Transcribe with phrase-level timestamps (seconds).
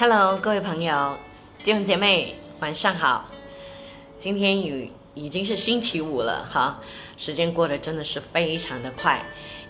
[0.00, 1.18] Hello，各位朋友、
[1.62, 3.26] 弟兄姐妹，晚上好。
[4.16, 6.80] 今天已已经是星期五了哈，
[7.18, 9.22] 时间过得真的是非常的快。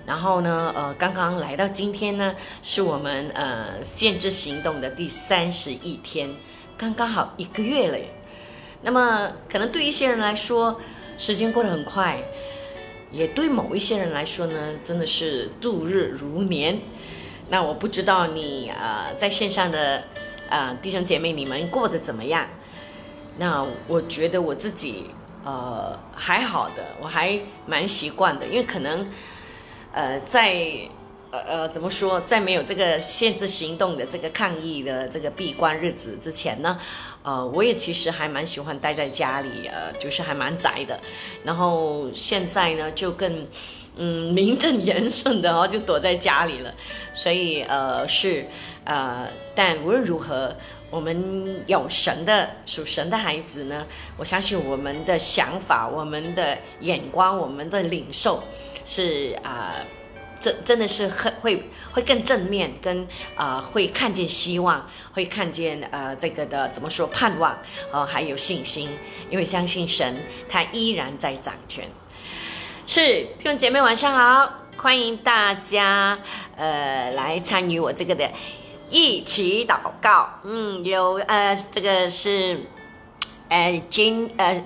[0.06, 6.32] 然后呢，呃，刚刚来到今天呢，是我们呃限制行动的第三十一天，
[6.78, 7.98] 刚刚好一个月了。
[8.82, 10.80] 那么，可能对一些人来说，
[11.18, 12.22] 时间过得很快，
[13.10, 16.78] 也对某一些人来说呢，真的是度日如年。
[17.50, 20.04] 那我不知道你呃在线上的
[20.48, 22.46] 呃弟兄姐妹，你们过得怎么样？
[23.36, 25.06] 那我觉得我自己
[25.44, 29.04] 呃还好的，我还蛮习惯的，因为可能
[29.92, 30.54] 呃在
[31.32, 36.78] 呃呃怎么说，在没有这个限制行动的这个抗议的这个闭关日子之前呢，
[37.24, 41.00] 呃我也其实还蛮喜欢待在家里，呃就是还蛮宅的，
[41.42, 43.48] 然后现在呢就更。
[43.96, 46.72] 嗯，名正言顺的哦，就躲在家里了。
[47.12, 48.46] 所以呃是
[48.84, 50.56] 呃，但无论如何，
[50.90, 58.42] 我们有神的属神的孩子呢，我相信我们的想法、我们的眼光、我们的领受
[58.86, 59.74] 是啊，
[60.40, 67.58] 真真的是很会会更正面，跟啊会看见希望，会看见呃这个的怎么说盼望
[67.92, 68.88] 哦，还有信心，
[69.30, 70.16] 因为相信神
[70.48, 71.84] 他依然在掌权。
[72.92, 73.00] 是
[73.38, 76.18] 弟兄姐妹晚上好，欢迎大家
[76.56, 78.28] 呃来参与我这个的
[78.88, 80.28] 一起祷告。
[80.42, 82.66] 嗯，有呃这个是
[83.48, 84.64] 呃金呃。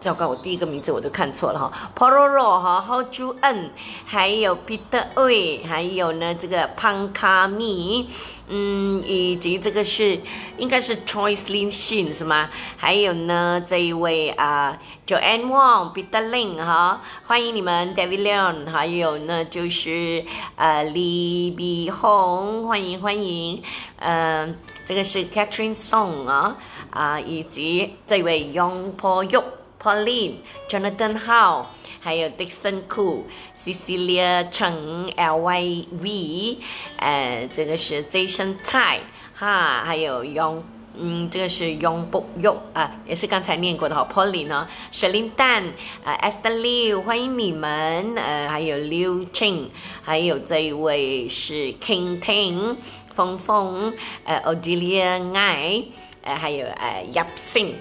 [0.00, 3.70] 糟糕，我第一个名字我都看错了哈，Pororo 哈，好朱恩，
[4.06, 8.08] 还有 Peter Wei，还有呢这个潘卡米，
[8.48, 10.18] 嗯，以及这个是
[10.56, 12.50] 应该是 Choice Lin Xin 是吗？
[12.76, 20.24] 还有呢这一位啊，Joanne Wong，Peter Lin 哈，欢迎你们，David Leon，还有呢就是
[20.56, 23.62] 呃李碧红，欢迎欢迎，
[23.96, 26.56] 嗯，这个是 Catherine Song 啊
[26.90, 29.42] 啊，以及这位 Yong Po Yu。
[29.80, 30.38] Pauline、
[30.68, 31.66] Jonathan Howe，
[32.00, 33.24] 还有 Dixon Koo、
[33.56, 36.56] Cecilia Cheng、LYV，
[36.96, 39.00] 呃，这个是 Jason 蔡
[39.34, 40.62] 哈，还有 Yong，
[40.96, 44.08] 嗯，这个是 Yong b o Yong 啊，也是刚才念过的哈。
[44.12, 45.72] Pauline 呢，Shelin Dan，
[46.04, 49.68] 呃，Esther Liu，欢迎你们，呃，还有 Liu Ching，
[50.02, 52.76] 还有这一位是 King Ting，
[53.14, 53.92] 峰峰，
[54.24, 55.84] 呃，Odelia Ngai，
[56.22, 57.74] 呃，还有呃，Yap Sing。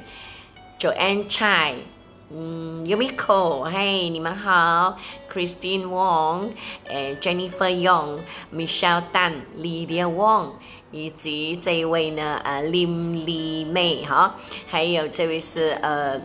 [0.80, 1.74] Joanne Chai，
[2.30, 4.98] 嗯，Yumiko，嘿，你们好
[5.32, 6.50] ，Christine Wong，
[6.90, 10.50] 呃，Jennifer Young，Michelle Tan，Lydia Wong，
[10.92, 14.36] 以及这一位呢，呃，Lim Li Mei，哈，
[14.68, 16.20] 还有这位是呃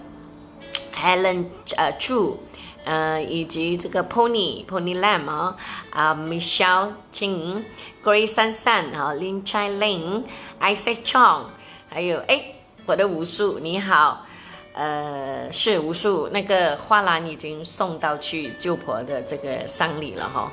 [0.92, 1.44] ，Helen，
[1.76, 2.38] 呃，Chu，
[2.84, 5.56] 呃，以及这个 Pony，Pony Lam，啊，
[5.90, 11.44] 啊，Michelle Ching，Grace San San，哈，Lin Chai Ling，Isaac Chong，
[11.88, 14.26] 还有哎，我的武术，你好。
[14.74, 20.50] 呃，是无数那个花篮已经送到去舅婆的这个丧礼了哈，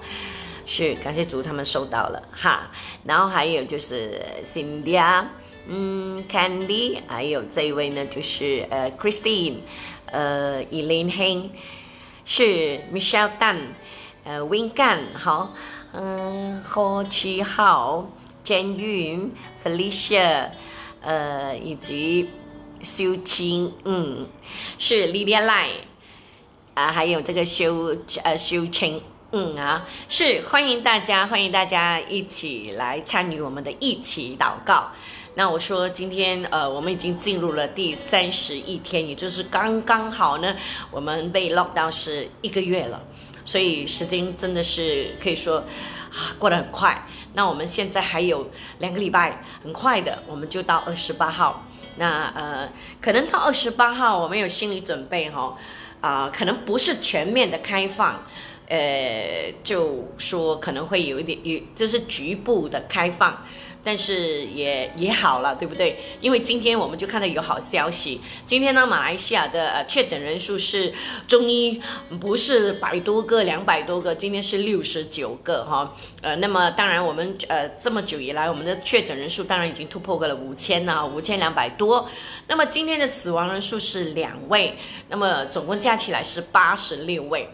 [0.66, 2.69] 是感谢主他们收到了哈，
[3.06, 5.25] 然后还有就是 Cindy，
[5.68, 9.59] 嗯，Candy，还有这一位呢就是呃 Christine，
[10.08, 11.50] 呃 Elaine Heng，
[12.25, 13.58] 是 Michelle Dan，
[14.25, 15.53] 呃 Win Gan 好，
[15.94, 18.12] 嗯何七号
[18.44, 19.29] ，Jane Yun
[19.64, 20.49] Felicia，
[21.02, 22.29] 呃以及。
[22.84, 24.28] 修清，嗯，
[24.78, 25.70] 是 Lydia Lai，
[26.73, 34.91] 啊，还有这个修呃修清，嗯啊，是欢迎大家，欢迎大家一起来参与我们的一起祷告。
[35.35, 40.55] 那我说今天呃，我们已经进入了第三十一天，也就是刚刚好呢，
[40.91, 43.02] 我们被 lock 到是一个月了，
[43.46, 45.58] 所以时间真的是可以说
[46.11, 47.08] 啊过得很快。
[47.34, 48.49] 那我们现在还有
[48.79, 51.64] 两个礼拜，很快的我们就到二十八号。
[51.99, 52.69] 那呃，
[53.01, 55.57] 可能到二十八号，我们有心理准备哈，
[56.01, 58.23] 啊，可能不是全面的开放，
[58.69, 63.46] 呃，就说可能会有一点，有就是局部的开放。
[63.84, 65.97] 但是也也好了，对不对？
[66.22, 68.22] 因为今天我们就看到有好消息。
[68.46, 70.93] 今天呢，马来西亚的呃确诊人数是
[71.28, 71.81] 中医
[72.20, 75.96] 不是百多个、两百多个，今天是六十九个哈。
[76.22, 82.09] 呃，那么当然我们呃这么久以来，我们的确诊人数当然已经突破过了五千呢，五千两百多。
[82.47, 84.78] 那么今天的死亡人数是两位，
[85.08, 87.47] 那么总共加起来是八十六位。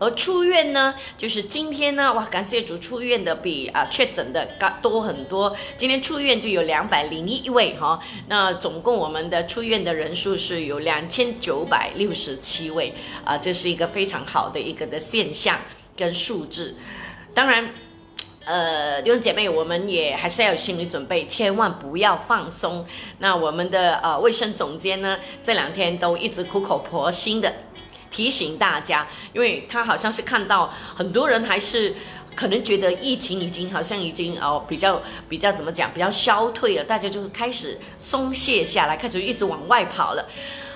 [0.00, 5.54] 而出院呢，就是今天呢，哇，感谢主，出院的比啊确诊的高多很多。
[5.76, 12.94] 今天出院就有两百零一位哈，那总共我们的出院的人数是有两千九百六十七位
[13.24, 15.58] 啊，这是一个非常好的一个的现象
[15.94, 16.76] 跟数字。
[17.34, 17.68] 当然，
[18.46, 22.86] 呃，弟兄姐妹，我们也还是要有心理准备，千万不要放松。
[23.18, 27.52] 那我们的呃卫生总监呢，这两天都一直苦口婆心的
[28.10, 31.94] 提醒大家，因为他好像是看到很多人还是
[32.34, 40.28] 可能觉得疫情已经好像已经哦比较比较怎么讲，比较消退了，大家就开始松懈下来，开始一直往外跑了。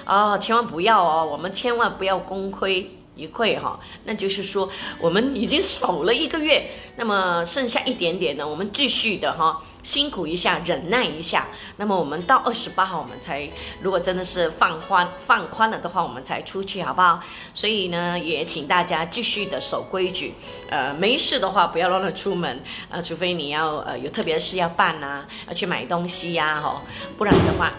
[0.04, 2.90] 啊，千万不要哦，我们千万不要功亏。
[3.16, 4.68] 一块哈，那就是说
[5.00, 11.46] 我们已经守了一个月，那么剩下一点点呢，我们继续的哈，辛苦一下，忍耐一下。
[11.76, 13.48] 那么我们到二十八号，我们才
[13.80, 17.20] 如果真的是放宽放宽了的话，我们才出去，好不好？
[17.54, 20.34] 所以呢，也请大家继续的守规矩，
[20.68, 26.82] 呃，没事的话不要乱乱出门，呃，除非你要呃有特别事要办呐，要去买东西呀，哈，
[27.16, 27.72] 不然的话，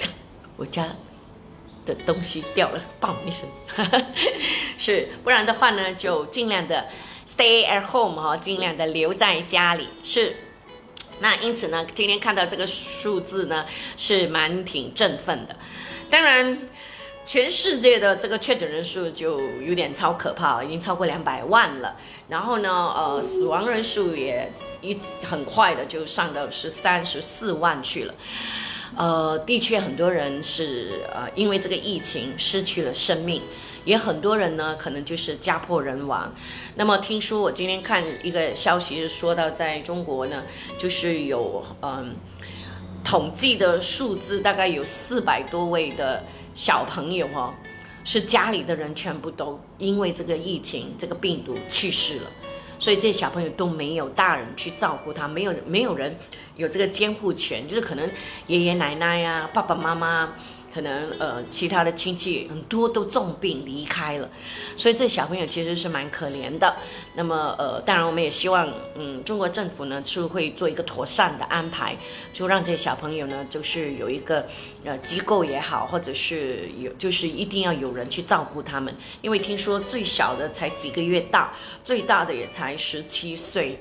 [0.56, 0.86] 我家。
[1.84, 3.48] 的东西掉了，嘣一声，
[4.78, 6.86] 是，不然的话呢，就尽量的
[7.26, 9.88] stay at home 哈，尽量的留在家里。
[10.02, 10.36] 是，
[11.20, 15.56] 那因此呢，今天看到这个数字呢，是蛮挺振奋的。
[16.10, 16.58] 当然，
[17.24, 21.96] 全世界的这个确诊人数就有点超可怕，已经超过两百万了。
[22.28, 28.14] 然后呢，呃，死亡人数也一很快的就上到十三十四万去了。
[28.96, 33.40] 呃，的确，很多人是呃因为这个疫情失去了生命，
[33.84, 36.32] 也很多人呢可能就是家破人亡。
[36.74, 40.42] 那么听说我今天看一个消息是说到，在中国呢，
[40.78, 42.14] 就是有嗯
[43.02, 46.22] 统计的数字，大概有四百多位的
[46.54, 47.52] 小朋友哦，
[48.04, 52.30] 是家里的人全部都因为这个疫情这个病毒去世了，
[52.82, 56.16] 所以这些小朋友都没有大人去照顾他，没有没有人。
[56.56, 58.10] 有这个监护权，就是可能
[58.48, 60.34] 爷爷奶奶呀、爸爸妈妈，
[60.74, 64.28] 可能呃其他的亲戚很多都重病离开了，
[64.76, 66.74] 所以这小朋友其实是蛮可怜的。
[67.14, 71.96] 那么呃，当然我们也希望，嗯，中国政府呢是会做一个妥善的安排，
[72.32, 74.46] 就让这些小朋友呢就是有一个
[74.84, 81.52] 呃机构也好，或者是有就是一定要有人去照顾他们，因为听说最小的才几个月大，
[81.84, 83.78] 最大的也才十七岁。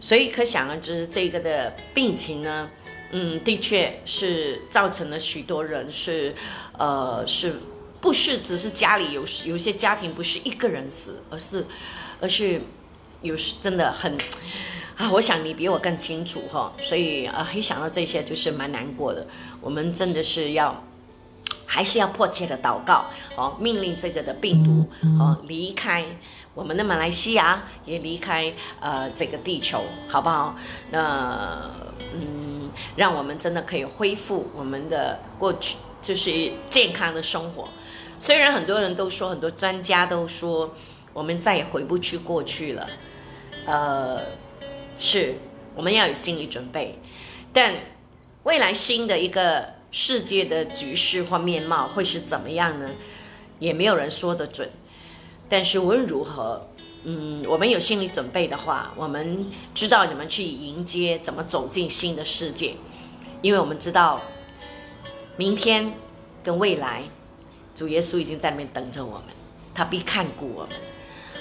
[0.00, 2.68] 所以可想而知，这个的病情呢，
[3.16, 6.34] 嗯，的确是造成了许多人是，
[6.76, 7.54] 呃，是
[8.00, 11.64] 不是只是家里有有些家庭不是一个人死，而是，
[12.20, 12.60] 而是
[13.22, 14.18] 有时真的很
[14.96, 19.24] 啊，我想你比我更清楚哈，所以啊，一想到这些就是蛮难过的。
[19.60, 20.82] 我们真的是要，
[21.66, 23.04] 还是要迫切的祷告
[23.36, 24.90] 哦，命令这个的病毒
[25.20, 26.04] 哦离开。
[26.54, 30.56] 我们的马来西亚也离开呃这个地球，好不好？
[30.90, 31.70] 那
[32.14, 37.68] 嗯，让我们真的可以恢复我们的过去，就是健康的生活。
[38.20, 40.72] 虽然很多人都说，很多专家都说，
[41.12, 42.88] 我们再也回不去过去了。
[43.66, 44.20] 呃，
[44.96, 45.34] 是，
[45.74, 46.98] 我们要有心理准备。
[47.52, 47.74] 但
[48.44, 52.88] 未来新的一个世界的局势或面貌会是怎么样呢？
[53.58, 54.70] 也没有人说得准。
[55.48, 56.66] 但是无论如何，
[57.04, 62.74] 嗯，我们有心理准备的话，我们知道怎么去迎接，怎么走进新的世界，
[63.42, 64.20] 因为我们知道，
[65.36, 65.92] 明天
[66.42, 67.02] 跟未来，
[67.74, 69.26] 主耶稣已经在那边等着我们，
[69.74, 70.70] 他必看顾我们，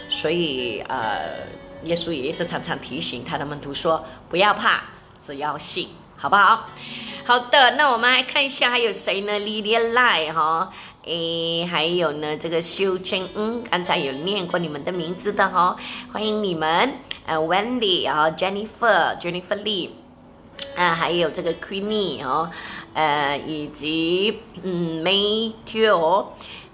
[0.09, 1.47] 所以呃，
[1.83, 4.83] 耶稣也一直常常提醒他的门徒说，不要怕，
[5.21, 6.67] 只要信，好不好？
[7.25, 10.73] 好的，那我们来看一下还有谁呢？Lilia Lai 哈。
[11.05, 15.75] 诶，还有呢，这个秀清，嗯，刚才有念过你们的名字的哈，
[16.13, 16.93] 欢迎你们，
[17.25, 19.89] 呃，Wendy 啊，Jennifer，Jennifer Lee，
[20.77, 22.49] 啊，还有这个 Queenie 哦，
[22.93, 26.25] 呃，以及嗯，Matthew，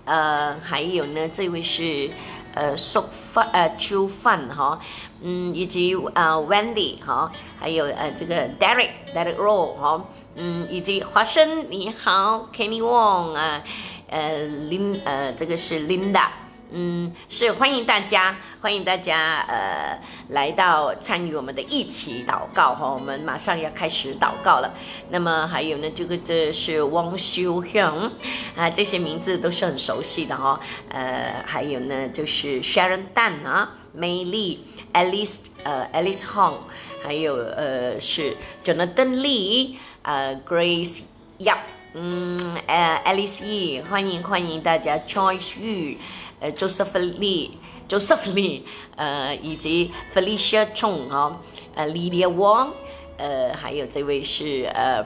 [0.06, 2.12] 呃，还有呢，这位是
[2.54, 4.80] 呃，苏范，呃，秋范哈，
[5.24, 10.06] 嗯，以及啊，Wendy 哈，还有呃，这个 Derek，Derek Rowe 哈，
[10.36, 13.64] 嗯，以及华生，你好，Kenny Wong 啊。
[14.10, 16.28] 呃，林呃，这个是 Linda，
[16.72, 20.00] 嗯，是欢迎大家，欢迎大家呃
[20.30, 24.74] 来到参与我们的一起祷告哈，我们马上要开始祷告了。
[25.10, 28.12] 那么还有呢，这个这是汪修香
[28.56, 30.60] 啊，这些名字都是很熟悉的哈。
[30.90, 36.56] 呃，还有呢，就是 Sharon Dan 啊，美丽 Alice 呃 Alice Hong，
[37.04, 41.04] 还有呃是 Jonathan Lee，呃 Grace
[41.40, 41.60] Yap。
[41.94, 45.98] 嗯，呃，Alice E，欢迎欢迎大家，Choice Yu，
[46.40, 48.62] 呃，Joseph Lee，Joseph Lee，
[48.96, 51.42] 呃，以及 Felicia Chong 哈，
[51.74, 52.74] 呃，Lydia Wong，
[53.18, 55.04] 呃，还有这位是呃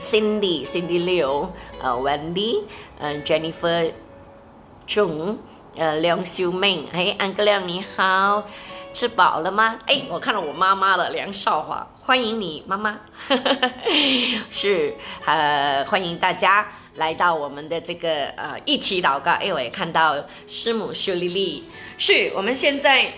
[0.00, 1.50] ，Cindy，Cindy Liu，
[1.80, 2.62] 呃，Wendy，
[2.98, 3.92] 呃，Jennifer
[4.88, 5.36] Chung，
[5.76, 8.42] 呃，梁秀妹，哎，安哥亮你好，
[8.92, 9.78] 吃饱了吗？
[9.86, 13.00] 哎，我看到我妈妈了，梁少华，欢迎你，妈妈，
[14.48, 14.94] 是，
[15.24, 19.32] 呃，欢迎大家来到我们的这个呃一起祷告。
[19.32, 20.14] 哎，我也看到
[20.46, 21.64] 师母秀丽丽，
[21.98, 23.12] 是我们现在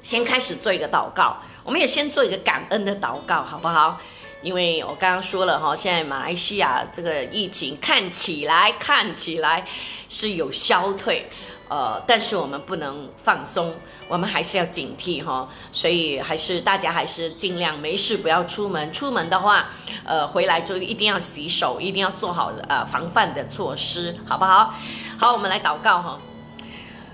[0.00, 4.00] 先开始做一个祷告，我们也先做一个感恩的祷告，好不好？
[4.42, 9.66] 因为我刚刚说了哈，现在马来西亚这个疫情看起来看起来
[10.08, 11.28] 是有消退，
[11.68, 13.74] 呃，但是我们不能放松，
[14.12, 19.70] 我们还是要警惕哈，所以还是大家还是尽量没事不要出门，出门的话，
[20.04, 24.74] 呃，回来就一定要洗手，一定要做好呃防范的措施，好不好？
[25.16, 26.18] 好，我们来祷告哈，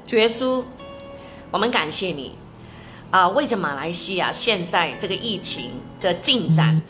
[0.09, 0.65] 主耶稣，
[1.53, 2.33] 我们感谢你。
[3.13, 6.83] 啊，为着马来西亚现在这个疫情的进展，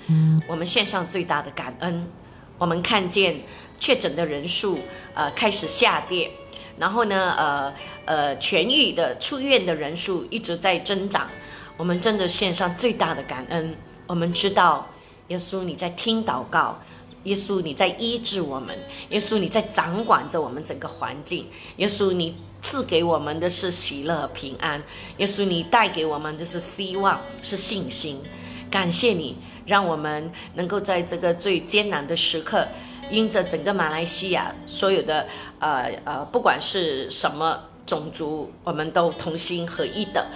[0.48, 2.10] 我们献上最大的感恩。
[2.56, 3.42] 我们看见
[3.78, 4.80] 确诊的人数
[5.12, 6.30] 呃开始下跌，
[6.78, 11.28] 然后呢呃呃痊愈的出院的人数一直在增长。
[11.76, 13.76] 我们真的献上最大的感恩。
[14.06, 14.86] 我们知道
[15.28, 16.80] 耶稣你在听祷告，
[17.24, 18.76] 耶稣你在医治我们，
[19.10, 22.36] 耶稣你在掌管着我们整个环境，耶稣你。
[22.60, 24.82] 赐给我们的是喜乐平安，
[25.18, 28.20] 耶稣，你带给我们的是希望，是信心。
[28.68, 32.66] 感谢你，让我们能够在这个最艰难的时刻，
[33.10, 35.26] 因着整个马来西亚所有的
[35.58, 40.26] 呃呃，不管是什么种族，我们都同心合一的，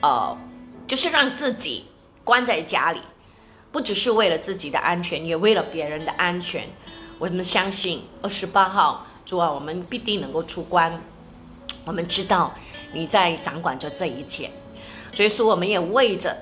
[0.00, 0.36] 呃，
[0.86, 1.86] 就是让自己
[2.22, 3.00] 关在家里，
[3.72, 6.68] 不只是为了自己的安全，也为了别人的安全。
[7.18, 11.00] 我们相信二十八号主啊，我们必定能够出关。
[11.84, 12.54] 我们知道
[12.92, 14.50] 你在掌管着这一切，
[15.12, 16.36] 所以说我们也为着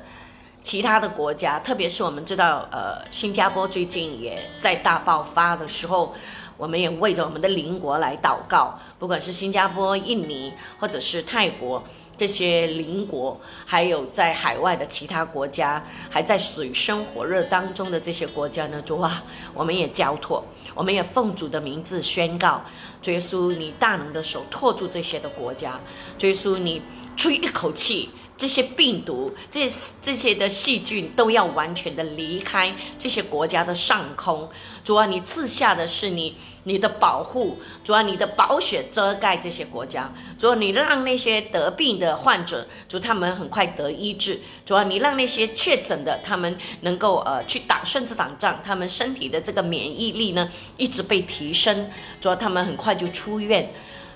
[0.62, 6.14] 其他的国家，特别是我们知道，呃，新加坡最近也在大爆发的时候，
[6.57, 11.83] 我们也为着我们的邻国来祷告，不管是新加坡、印尼或者是泰国。
[12.19, 22.62] 这些邻国，还有在海外的其他国家，还在水深火热当中的这些国家呢，主啊，我们也交托，我们也奉主的名字宣告，
[23.00, 25.81] 主耶稣，你大能的手托住这些的国家，
[26.19, 26.81] 主耶稣，你
[27.16, 28.11] 吹一口气。
[28.42, 29.70] 这些病毒、这
[30.00, 34.50] 这些的细菌都要完全的离开这些国家的上空。
[34.82, 36.34] 主啊，你赐下的是你
[36.64, 40.12] 你的保护，主啊，你的宝血遮盖这些国家。
[40.40, 44.40] 主啊，你让那些得病的患者，主他们很快得医治。
[44.66, 51.88] 主啊，你让那些确诊的他们能够呃去打甚至打仗，他们身体的这个免疫力呢一直被提升。
[52.20, 53.72] 主啊，他们很快就出院。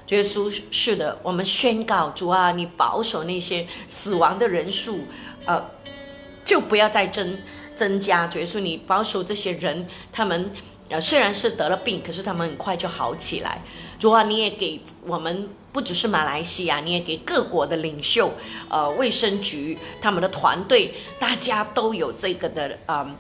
[0.09, 5.01] 耶稣是的，我们宣告主啊，你保守那些死亡的人数，
[5.45, 5.71] 呃，
[6.45, 7.37] 就不要再增
[7.75, 8.31] 增加。
[8.35, 10.53] 耶稣，你保守这些人，他们
[10.89, 13.61] 呃虽然是得了病，可是他们很快就好起来。
[13.99, 18.33] 主啊，你也给我们不只是马来西亚，你也给各国的领袖，
[18.69, 23.13] 呃，卫生局他们的团队，大家都有这个的啊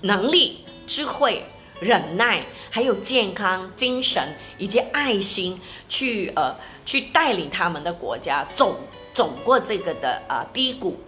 [0.00, 1.44] 能力、智慧。
[1.80, 6.54] 忍耐，还有健康、精神以及爱心，去呃
[6.84, 8.80] 去带领他们的国家走
[9.14, 10.98] 走过这个的啊低谷。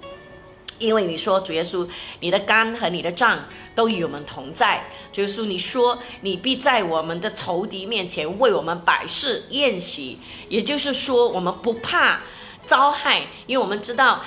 [0.78, 1.86] 因为你说主耶稣，
[2.20, 3.38] 你的肝和你的脏
[3.74, 4.82] 都与我们同在。
[5.12, 12.20] 主耶稣，你说你必在我们的仇敌面前为我们摆设宴席，也就是说我们不怕
[12.64, 14.24] 遭害，因为我们知道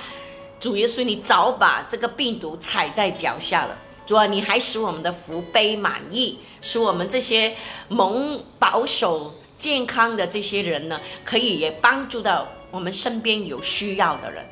[0.60, 3.76] 主耶稣，你早把这个病毒踩在脚下了。
[4.06, 7.56] 主啊，你还使我们的福杯满意，使我们这些
[7.88, 14.46] 蒙保守健康的这些人呢，可以也帮助到我们身边有需要的人。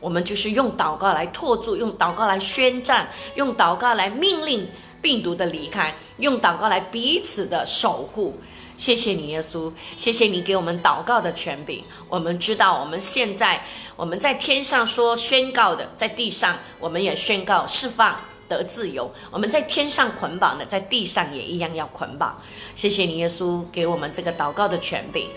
[0.00, 4.68] 我们就是用祷告来托住，用祷告来宣战，用祷告来命令
[5.00, 8.38] 病毒的离开，用祷告来彼此的守护。
[8.76, 11.82] 谢谢你，耶稣，谢谢你给我们祷告的权柄。
[12.10, 13.64] 我们知道，我们现在
[13.96, 18.20] 我们在天上说宣告的，在地上我们也宣告释放。
[18.48, 22.40] 得自由，我们在天上捆绑的，在地上也一样要捆绑。
[22.74, 25.28] 谢谢你，耶稣，给我们这个祷告的权柄，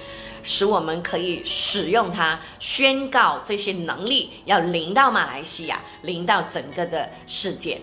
[0.43, 7.79] 使我们可以使用它，宣告这些能力要临到马来西亚，临到整个的世界。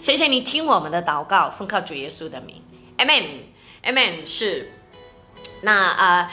[0.00, 2.62] 谢谢你听我们的祷告，奉靠主耶稣的名
[2.98, 4.26] ，Amen，Amen。
[4.26, 4.72] 是，
[5.62, 6.32] 那啊。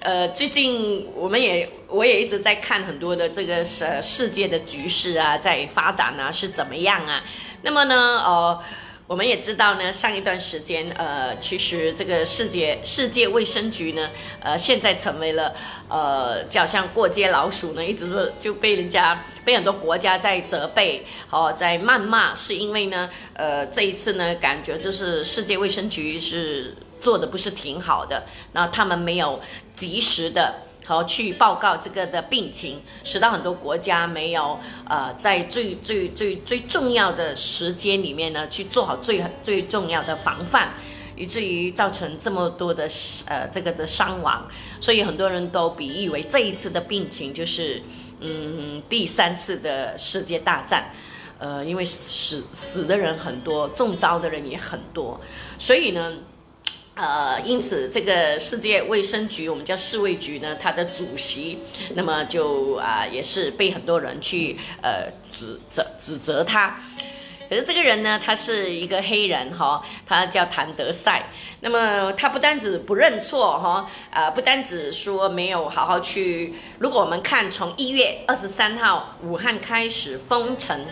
[0.00, 7.24] 呃，最近我们也，我也一直在看很多的这个世世界的局势啊，在发展啊是怎么样啊？
[7.62, 8.62] 那么呢，呃，
[9.06, 14.08] 我们也知道呢，上一段时间，呃，其实这个世界世界卫生局呢，
[14.40, 15.54] 呃，现在成为了
[15.88, 26.74] 呃，就好像过街老鼠呢，一直是就被人家被很多国家在责备，哦，在谩骂，是因为呢，呃，这一次呢，感觉就是世界卫生局是。
[27.00, 29.40] 做的不是挺好的，那他们没有
[29.76, 30.52] 及时的
[30.88, 40.70] 和去报告这个的病情，使到很多国家没有呃在最最最最重要的时间里面呢去做好最最重要的防范，
[41.14, 42.88] 以至于造成这么多的
[43.26, 44.48] 呃这个的伤亡，
[44.80, 47.82] 所以很多人都比喻为这一次的病情就是
[48.20, 50.90] 嗯第三次的世界大战。
[51.40, 55.20] 呃，因为死死的人很多，中招的人也很多，
[55.56, 56.14] 所以呢，
[56.98, 61.56] 呃，因此这个世界卫生局，我们叫世卫局呢，它的主席，
[61.94, 66.76] 那么就啊，也是被很多人去呃指责指责他。
[67.48, 71.24] 可是这个人呢，他是一个黑人哈，他叫谭德赛。
[71.60, 76.52] 那么他不单止不认错哈，啊，不单止说没有好好去。
[76.80, 80.84] 如果我们看从一月二十三号武汉开始封城。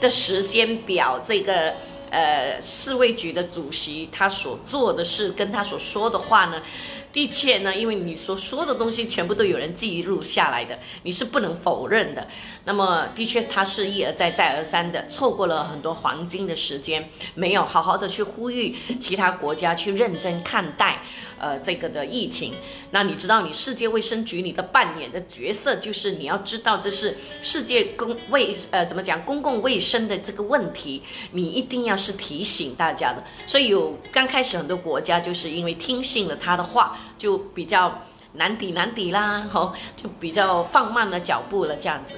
[0.00, 1.74] 的时间表，这个
[2.10, 6.62] 呃，世卫局的主席他所做的事，跟他所说的话呢？
[7.10, 12.28] 的确呢，因为你所说的东西全部都有人记录下来的，你是不能否认的。
[12.64, 21.00] 那么，的确他是一而再再而三的错过了很多黄金的时间，没有好好的去呼吁其他国家去认真看待
[21.38, 22.52] 呃这个的疫情。
[22.90, 31.02] 那你知道，你世界卫生局你的扮演的角色就是你要知道这是世界公卫呃怎么讲公共卫生的这个问题，
[31.32, 33.22] 你一定要是提醒大家的。
[33.46, 36.96] 所以有刚开始很多国家就是因为听信了他的话。
[37.18, 38.02] 就比较
[38.34, 42.16] 难抵难抵啦，吼，就比较放慢了脚步了这样子，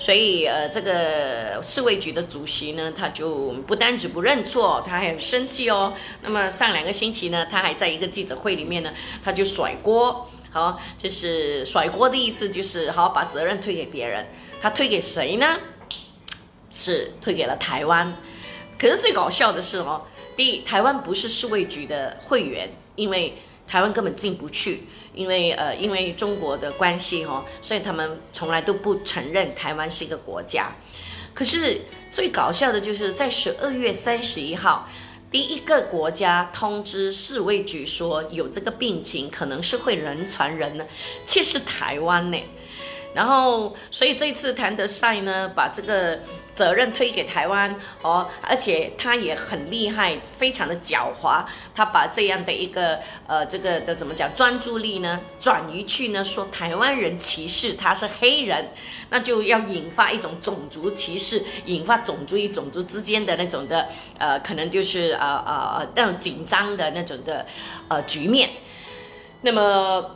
[0.00, 5.92] 所以呃，这个世卫局的主席呢，他就不单止不认错，他还很生气哦。
[6.22, 14.26] 那么上两个星期呢，他还在一个记者会里面呢，他就甩锅，好，就是甩锅的意思就是好把责任推给别人，
[14.62, 15.58] 他推给谁呢？
[16.70, 18.16] 是推给了台湾。
[18.78, 20.02] 可是最搞笑的是哦，
[20.34, 23.34] 第一，台湾不是世卫局的会员，因为。
[23.68, 24.80] 台湾根本进不去，
[25.20, 30.72] 因为呃，因为中国的关系哦，所以他们从来都不承认台湾是一个国家。
[31.34, 34.88] 可是最搞笑的就是在十二月三十一号，
[35.30, 40.86] 第一个国家通知世卫局说有这个病情，可能是会人传人呢，
[41.26, 42.38] 却是台湾呢。
[43.12, 46.20] 然后，所以这次谭德赛呢，把这个。
[46.60, 51.42] 责任推给台湾哦，而且他也很厉害，非常的狡猾。
[51.74, 58.72] 他把这样的一个呃，这个的怎么讲专注力呢，转移去呢，说台湾人歧视他是黑人，
[59.08, 67.46] 那就要引发一种种族歧视，引发种族与种族之间的那种的呃，可能就是呃呃那种紧张的那种的
[67.88, 68.50] 呃局面。
[69.40, 70.14] 那么，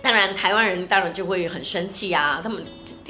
[0.00, 2.64] 当然台湾人当然就会很生气啊，他们。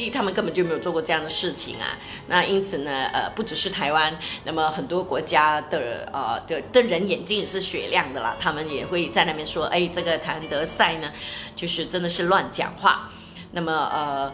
[0.08, 1.98] 他们根本就没有做过这样的事情啊。
[2.28, 8.36] 那因此呢，呃，不只是台湾，那么很多国家的呃的的人眼睛也是雪亮的啦。
[8.40, 11.10] 他们也会在那边说，哎，这个谭德赛呢，
[11.56, 13.10] 就是真的是乱讲话。
[13.50, 14.32] 那么呃，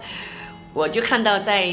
[0.74, 1.66] 我就看到在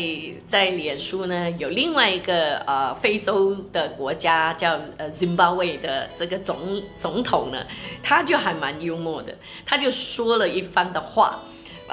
[0.47, 7.65] 在脸书呢，有另外一个呃非洲的国家叫呃 Zimbabwe 的这个总总统呢，
[8.01, 11.41] 他就还蛮幽默的，他就说了一番的话。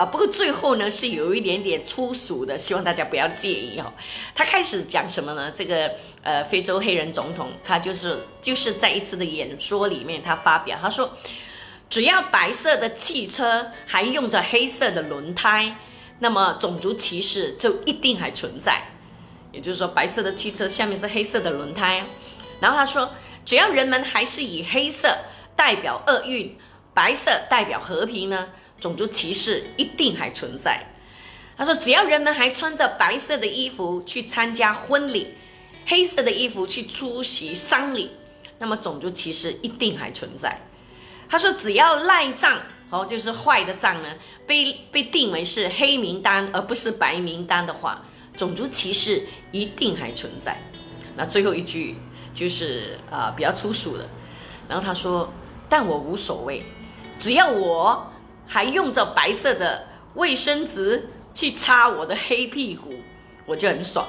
[0.01, 3.93] 啊，不过最后呢是有一点点粗俗的，希望大家不要介意哦。
[4.35, 5.53] 他开始讲什么呢？
[5.55, 11.15] 这个呃，非洲黑人总统，他就是就是在一次的演说里面，他发表他说，
[11.91, 15.77] 只要白色的汽车还用着黑色的轮胎，
[16.19, 18.81] 那么种族歧视就一定还存在。
[19.53, 22.03] 也就是说，白色的汽车下面是黑色的轮胎，
[22.59, 23.13] 然后他说，
[23.45, 25.15] 只要人们还是以黑色
[25.55, 26.57] 代表厄运，
[26.95, 28.49] 白色代表和平呢？
[28.81, 30.85] 种族歧视一定还存在。
[31.57, 35.35] 他说：“只要人们还穿着白色的衣服去参加婚礼，
[35.87, 38.11] 黑色的衣服去出席丧礼，
[38.59, 40.59] 那么种族歧视一定还存在。”
[41.29, 44.09] 他说：“只要赖账哦，就是坏的账呢，
[44.47, 48.03] 被被定为是黑名单而不是白名单的话，
[48.35, 50.59] 种族歧视一定还存在。”
[51.15, 51.97] 那最后一句
[52.33, 54.09] 就是啊比较粗俗的。
[54.67, 55.31] 然后他说
[55.69, 56.65] ：“但我无所谓，
[57.19, 58.11] 只要我。”
[58.53, 62.93] 还用着白色的卫生纸去擦我的黑屁股，
[63.47, 64.09] 我就很爽。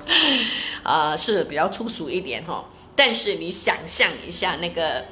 [0.82, 2.64] 啊，是比较粗俗一点哈，
[2.96, 5.04] 但是你想象一下，那个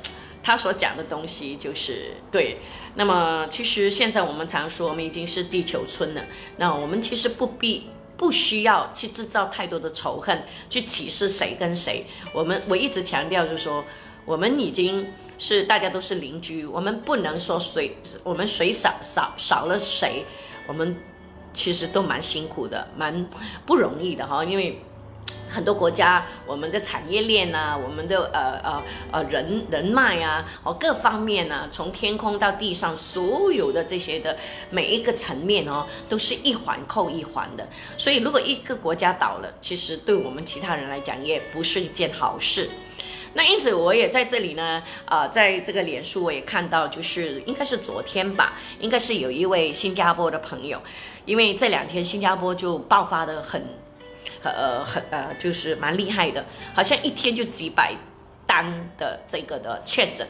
[0.42, 2.56] 他所讲的东西就是对。
[2.94, 6.24] 那么，其实现在我们常说，我们已经是地球村了。
[6.56, 12.06] 那我们其实不必不需要去制造太多的仇恨，去歧视谁跟谁。
[12.32, 13.84] 我们我一直强调就是说，
[14.24, 15.06] 我们已经。
[15.40, 20.22] 是大家都是邻居，我们不能说谁我们谁少少少了谁，
[20.66, 20.94] 我们
[21.54, 23.26] 其实都蛮辛苦的，蛮
[23.64, 24.44] 不容易的哈。
[24.44, 24.78] 因为
[25.48, 34.36] 很多国家，我们的产业链啊，我们的呃呃呃人人脉啊，哦各方面呢，从天空到地上，所有的这些的
[34.68, 37.66] 每一个层面哦，都是一环扣一环的。
[37.96, 42.68] 所以如果一个国家倒了，其实对我们其他人来讲也不是一件好事。
[43.34, 50.80] 那因此我也在这里呢，啊，在这个脸书我也看到，就是应该是昨天吧，应该是有一位新加坡的朋友，
[51.24, 53.64] 因为这两天新加坡就爆发的很。
[54.42, 56.42] 呃，很呃，就是蛮厉害的，
[56.74, 57.94] 好像一天就几百
[58.46, 60.26] 单的这个的确诊，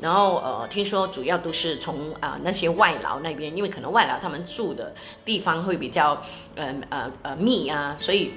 [0.00, 4.92] 然后呃，听说主要都是从啊那些外劳那边，因为可能外劳他们住的
[5.24, 6.20] 地方会比较
[6.56, 8.32] 呃呃呃密啊，所以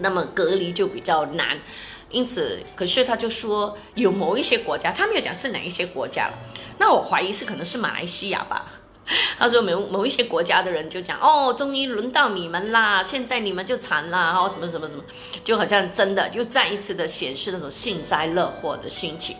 [0.00, 1.58] 那么隔离就比较难，
[2.10, 6.30] 因此，可是他就说有某一些国家，他没有讲是哪一些国家，
[6.78, 8.72] 那我怀疑是可能是马来西亚吧。
[9.38, 15.04] 他说某某一些国家的人就讲哦，终于轮到你们啦，现在你们就惨啦，哦什么什么什么，
[15.44, 19.36] 就好像真的就再一次的显示那种幸灾乐祸的心情。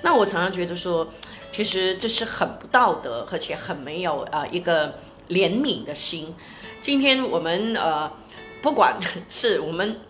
[0.00, 1.06] 那我常常觉得说，
[1.52, 4.88] 其实这是很不道德，而且很没有啊一个
[5.28, 6.34] 怜悯的心。
[6.80, 8.10] 今天我们呃，
[8.62, 8.98] 不管
[9.28, 10.00] 是我们，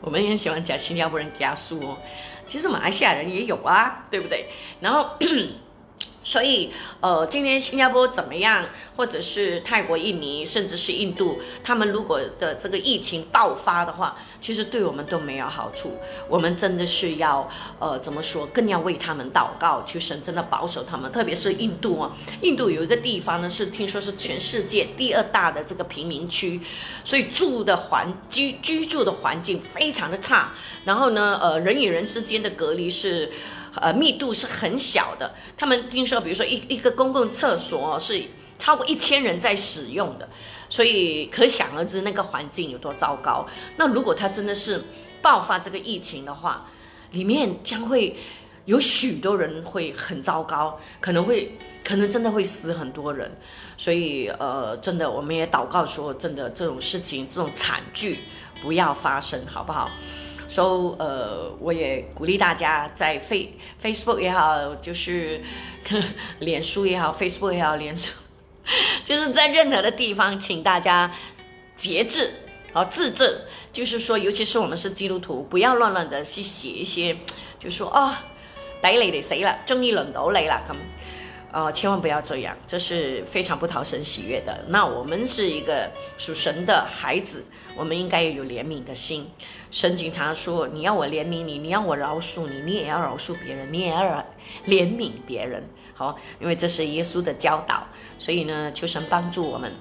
[0.00, 1.98] 我们也喜欢讲新加坡人加速哦，
[2.46, 4.46] 其实马来西亚人也有啊，对不对？
[4.80, 5.10] 然后。
[6.22, 15.96] 所以，呃，今天新加坡怎么样，或者是泰国、印尼，甚至是印度，他们如果的这个疫情爆发的话，其实对我们都没有好处。
[16.28, 21.10] 我们真的是要，呃，怎么说，更要为他们祷告，求神真的保守他们。
[21.10, 26.60] 特别是印度啊，印度有一个地方呢，是听说是全世界第二大的这个贫民区，
[27.02, 30.52] 所以住的环居居住的环境非常的差。
[30.84, 33.32] 然后呢，呃，人与人之间的隔离是。
[33.74, 35.34] 呃，密度是很小的。
[35.56, 38.22] 他们听说，比如说一一个公共厕所是
[38.58, 40.28] 超过一千人在使用的，
[40.68, 43.46] 所以可想而知那个环境有多糟糕。
[43.76, 44.82] 那如果他真的是
[45.22, 46.66] 爆发这个疫情的话，
[47.12, 48.16] 里面将会
[48.66, 53.30] 有许多人会很糟糕，可能会可能真的会死很多人。
[53.78, 58.18] 所以呃，真的我们也祷告说，真的这种事情这种惨剧
[58.62, 59.90] 不要发生，好不好？
[60.50, 65.40] 所以，呃，我也鼓励大家在 Face Facebook 也好，就是
[66.40, 68.10] 脸书也好，Facebook 也好，脸书，
[69.04, 71.14] 就是在任何的地方，请大家
[71.76, 72.30] 节制，
[72.72, 73.42] 好自制。
[73.72, 77.16] 就是说，尤其是我们是基督徒，不要乱乱的去写一些，
[77.60, 78.20] 就说啊，
[78.82, 80.74] 逮你得谁了，终于轮到你了，咁，
[81.52, 84.64] 呃，千万不要这样，这是非常不讨神喜悦的。
[84.66, 87.44] 那我们是一个属神的孩子。
[87.76, 89.28] 我们应该要有怜悯的心。
[89.70, 94.02] 神经常说：“你要我怜悯你，你要我饶恕你，你也要饶恕别人，你也要
[94.66, 95.62] 怜悯别人。”
[95.94, 97.86] 好，因为这是耶稣的教导，
[98.18, 99.72] 所以呢，求神帮助我们，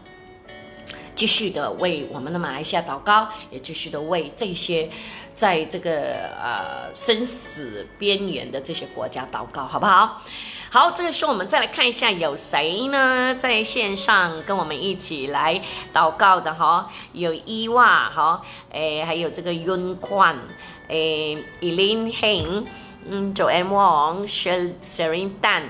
[1.16, 4.90] 继续的为我们的马来西亚祷告，也继续的为这些
[5.34, 10.22] 在这个呃生死边缘的这些国家祷告，好不好？
[10.72, 15.60] 好，这个时候我们再来看一下有谁呢，在线上跟我们一起来
[15.92, 20.36] 祷告的哈，有伊娃哈，诶，还有这个 Yun Kwan，
[20.88, 22.66] 诶，Eileen Heng，
[23.10, 25.64] 嗯，Joanne Wong，Sherin Dan，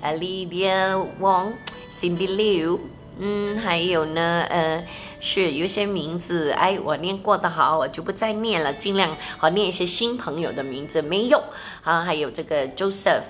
[0.00, 2.78] 呃，Lydia Wong，Cindy Liu，
[3.18, 4.84] 嗯，还有呢，呃，
[5.18, 11.42] 是有些名字，哎，我念过的好，我就不再念了，尽量好念一些新朋友的名字，没有，
[11.82, 13.24] 啊，还有这个 Joseph。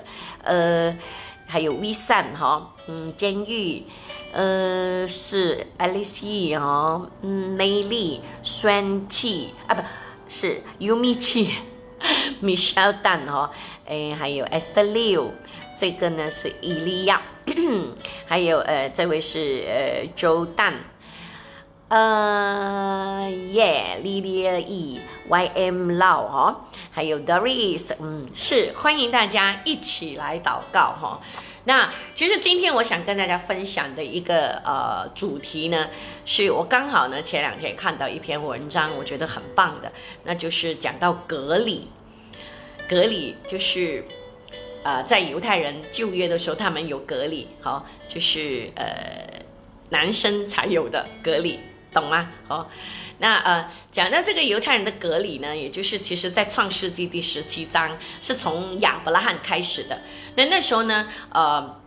[0.45, 0.95] 呃，
[1.45, 3.83] 还有 V 三哈，嗯，监狱，
[4.31, 9.81] 呃，是 Alice 哈，嗯，美丽，酸气啊，不
[10.27, 11.49] 是 Umi 气，
[12.41, 13.51] Michelle Dan 哈，
[13.85, 15.31] 哎，还有 Esther Liu，
[15.77, 17.21] 这个呢是伊利亚，
[18.25, 20.73] 还有呃，这位是呃周蛋。
[21.95, 31.21] 呃耶，Lily E，Y M Lau 哈，还有 Doris，嗯，是欢迎大家一起来祷告哈。
[31.63, 35.87] 那其实今天我想跟大家分享的一个呃主题呢，
[36.25, 39.89] 是我刚好呢前两天看到一篇文章，我觉得很棒的，
[40.25, 41.87] 那就是讲到隔离，
[42.89, 44.03] 隔离就是
[44.83, 49.41] 呃在犹太人就业的时候，他们有隔离，好，就是呃
[49.91, 51.57] 男生才有的隔离。
[51.95, 52.29] 懂吗？
[52.47, 52.67] 哦，
[53.17, 60.01] 那呃，讲到这个犹太人的隔离呢，也就是其实在创世纪第十七章是从亚伯拉罕开始的。
[60.35, 61.79] 那那时候呢，呃，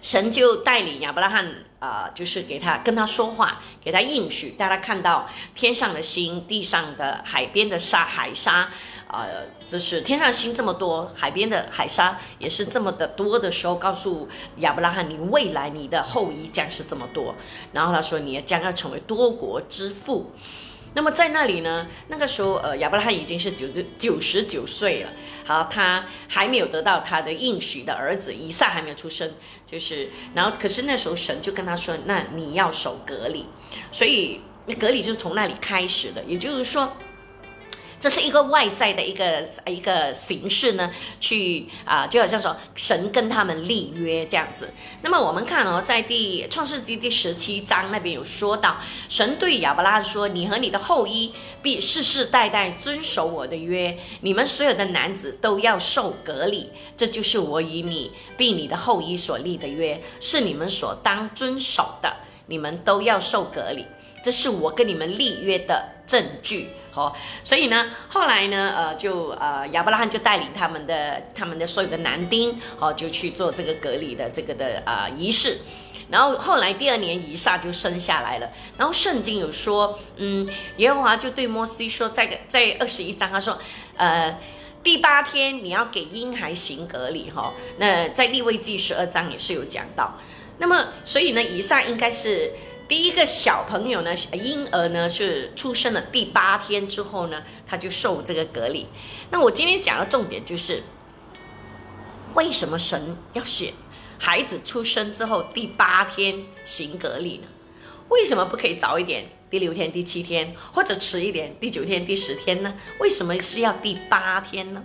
[0.00, 8.70] 神就带领亚伯拉罕啊，就是给他跟他说话，给他应许，带他看到天上的星，地上的海边的沙海沙。
[9.12, 17.34] 呃，就是天上星这么多，海边的海沙也是这么的多的时候，告诉亚伯拉罕，你未来你的后裔将是这么多。
[17.72, 20.30] 然后他说，你将要成为多国之父。
[20.94, 25.10] 那么在那里呢，那个时候呃亚伯拉罕已经是九十九十九岁了，
[25.44, 29.32] 好，他还没有得到他的应许的儿子以撒还没有出生，
[29.66, 33.46] 就是然后可是那时候神就跟他说，那你要守隔离，
[33.92, 34.40] 所以
[34.78, 36.92] 隔离就是从那里开始的，也就是说。
[38.00, 44.72] 这是一个外在的一个一个形式呢，去啊，就好像说神跟他们立约这样子。
[45.02, 48.78] 那么我们看哦，在第创世纪第十七章那边有说到，
[49.10, 62.10] 神对亚伯拉罕说：“你和你的后裔必世世代代遵守我的约，你们所有的男子都要受隔离，这就是我与你并你的后裔所立的约，是你们所当遵守的，
[62.46, 63.84] 你们都要受隔离，
[64.24, 75.58] 这是我跟你们立约的证据。”好，所以呢，后来呢，呃，就呃，亚伯拉罕就带领他们的他们的所有的男丁，哦，就去做这个隔离的这个的啊仪式。
[76.10, 78.50] 然后后来第二年以撒就生下来了。
[78.76, 80.48] 然后圣经有说，嗯，
[80.78, 83.56] 耶和华就对摩西说，在在二十一章他说，
[83.96, 84.36] 呃，
[84.82, 87.54] 第八天你要给婴孩行隔离哈。
[87.78, 90.18] 那在立位记十二章也是有讲到。
[90.58, 92.50] 那么所以呢，以撒应该是。
[92.90, 98.84] 第一个小朋友呢，婴儿呢是出生了第八天之后呢，他就受这个隔离。
[99.30, 100.82] 那我今天讲的重点就是，
[102.34, 103.72] 为什么神要选
[104.18, 107.44] 孩子出生之后第八天行隔离呢？
[108.08, 112.74] 为什么不可以早一点，第六天、第七天，或者迟一点，第九天、第十天呢？
[112.98, 114.82] 为什么是要第八天呢？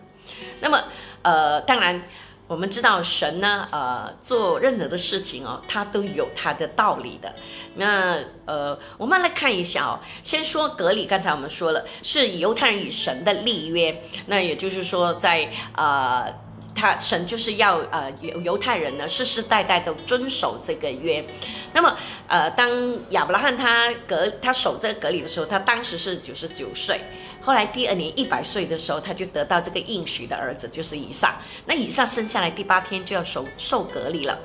[0.60, 0.84] 那么，
[1.24, 2.08] 呃，当然。
[2.48, 7.34] 我们知道神呢，呃，做任何的事情哦，他都有他的道理的。
[7.76, 11.08] 那呃，我们来看一下哦，先说隔离。
[11.08, 14.00] 刚才我们说了，是犹太人与神的立约。
[14.28, 16.32] 那也就是说，在呃，
[16.76, 21.26] 他神就是要呃犹犹太人呢世世代代都遵守这个约。
[21.74, 22.70] 那么呃，当
[23.10, 27.00] 亚伯拉罕他隔他守这个隔离的时候，他当时是九十九岁。
[27.46, 31.40] 后来第二年一百岁的时候，他就得到这个应许的儿子，就是以撒。
[31.68, 34.40] 那以撒生下来第八天就要受受隔离了。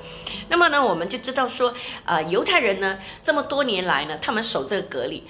[0.49, 1.73] 那么呢，我们就知道说，
[2.05, 5.23] 呃，犹太人呢这么多年来呢，他们守这个隔离，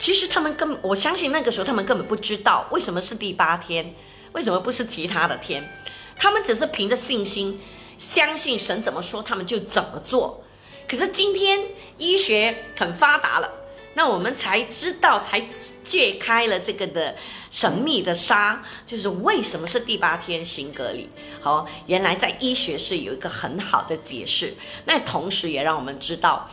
[0.00, 3.94] 其实他们根我相信那个时候他们根本不知道为什么是第八天，
[4.32, 5.72] 为什么不是其他的天，
[6.16, 7.60] 他们只是凭着信心
[7.98, 10.42] 相信神怎么说他们就怎么做。
[10.88, 11.60] 可是今天
[11.98, 13.59] 医学很发达了。
[13.94, 15.44] 那我们才知道，才
[15.82, 17.16] 揭开了这个的
[17.50, 21.08] 神秘的纱，就是为什么是第八天行隔离。
[21.40, 24.54] 好，原来在医学是有一个很好的解释。
[24.84, 26.48] 那同时也让我们知道，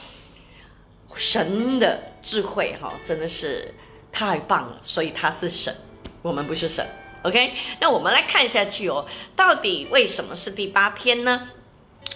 [1.15, 3.73] 神的智慧哈真的是
[4.11, 4.81] 太棒了。
[4.83, 5.75] 所以他是神，
[6.23, 6.85] 我们不是神。
[7.23, 11.49] OK，那我们来看下去哦，到底为什么是第八天呢？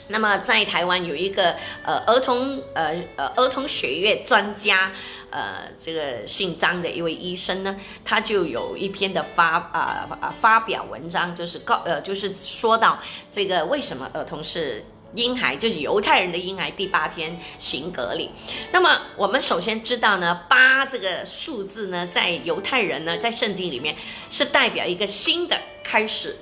[0.08, 4.92] 那么在台湾有一个呃儿童呃呃儿童血液专家，
[5.30, 13.00] 呃这个姓张的一位医生呢，他就有一篇的发啊啊发表文章，就是告呃就是说到
[13.32, 18.30] 这个为什么儿童是婴孩，就是犹太人的婴孩第八天行隔离。
[18.74, 23.96] 那么我们首先知道呢，八这个数字呢，在犹太人呢在圣经里面
[24.30, 26.36] 是代表一个新的开始。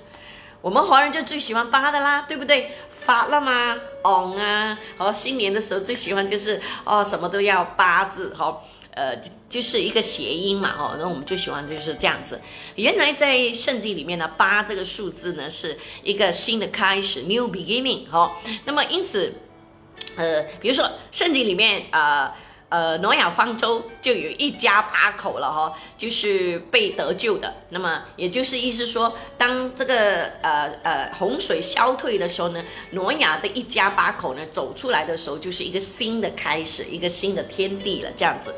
[0.62, 2.72] 我们华人就最喜欢八的啦，对不对？
[3.10, 9.20] 八了吗昂啊，哦，新年的时候最喜欢就是哦，什么都要八字，哦，呃，
[9.50, 12.40] 就是一个谐音嘛，哦，那我们就喜欢就是这样子。
[12.76, 18.32] 原来在圣经里面呢，八这个数字呢是一个新的开始，new beginning，哦，
[18.64, 19.34] 那么因此，
[20.16, 21.88] 呃，比如说圣经里面。
[21.92, 22.32] 呃，
[22.70, 27.54] 呃挪亚方舟就有一家八口了哈，就是被得救的。
[27.70, 38.56] 那么也就是意思说，当这个呃呃洪水消退的时候呢，挪亚的一家八口呢走出来的时候，就是一个新的开始，一个新的天地了，这样子。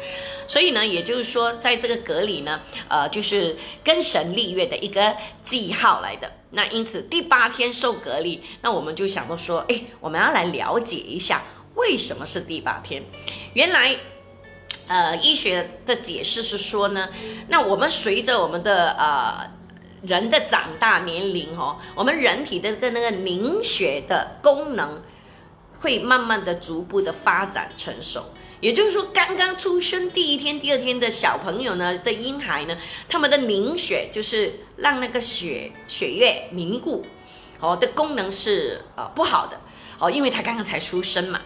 [0.47, 6.29] 所以呢，也就是说，在这个隔离呢，呃，就是跟神立约的一个记号来的。
[6.49, 11.41] 那因此第八天受隔离，那我们就想到说，哎，我们要来了解一下。
[11.75, 13.01] 为什么是第八天？
[13.53, 13.95] 原来，
[14.87, 17.09] 呃，医学的解释是说呢，
[17.47, 19.49] 那我们随着我们的呃
[20.01, 25.01] 人的长大年龄哦，我们人体的个那个凝血的功能
[25.79, 28.23] 会慢慢的逐步的发展成熟。
[28.59, 32.77] 也就是说，刚刚出生第一天、第二天的小朋友呢的婴孩呢，
[33.09, 37.03] 他们的凝血就是让那个血血液凝固，
[37.59, 39.59] 哦的功能是呃不好的。
[40.01, 41.39] 哦，因为他刚刚才出生嘛，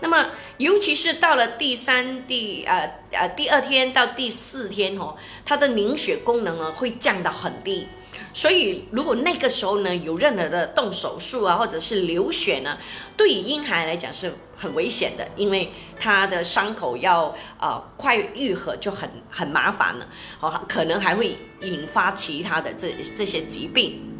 [0.00, 0.26] 那么
[0.58, 7.88] 尤其是到了第三、第呃呃第二天到第四天哦，他的凝血功能呢会降到很低，
[8.32, 12.78] 所以，如果那个时候呢有任何的动手术啊，或者是流血呢，
[13.16, 20.06] 对于婴孩来讲是很危险的，因为他的伤口要呃快愈合就很很麻烦了，
[20.40, 24.12] 哦，可能还会引发其他的这这些疾病。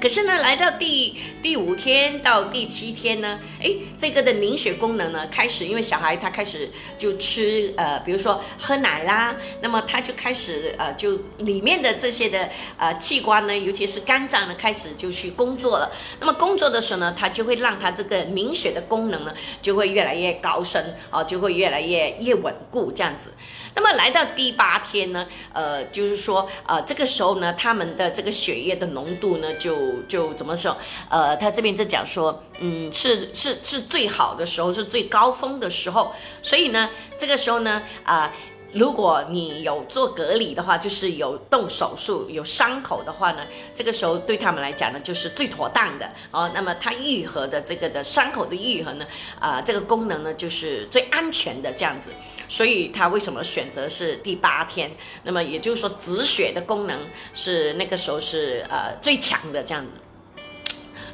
[0.00, 15.92] 可是呢，来到第第五天到第七天呢，哎，这个的凝血功能呢开始，因为小孩他开始就吃呃，比如说喝奶啦，那么他就开始呃，就里面的这些的呃器官呢，尤其是肝脏呢，开始就去工作了。
[16.18, 23.34] 那么工作的时候呢，它就会让它这个凝血的功能呢，就会越来越高深啊，就会越来越越稳固这样子。
[23.74, 30.76] 那么来到第八天呢，呃，就是说，呃，这个时候呢，他们的这个血液的浓度呢，就就怎么说？
[31.08, 36.12] 呃，他这边在讲说，嗯，是是是最好的时候，是最高峰的时候。
[36.42, 38.32] 所以呢，这个时候呢，啊，
[38.72, 43.42] 如果你有做隔离的话，就是有动手术、有伤口的话呢，
[43.74, 46.50] 这个时候对他们来讲呢，就是最妥当的哦。
[46.54, 49.06] 那么它愈合的这个的伤口的愈合呢，
[49.38, 52.12] 啊，这个功能呢，就是最安全的这样子。
[52.50, 54.90] 所以他为什么选择是第八天？
[55.22, 56.98] 那么也就是说止血的功能
[57.32, 59.92] 是那个时候是呃最强的这样子。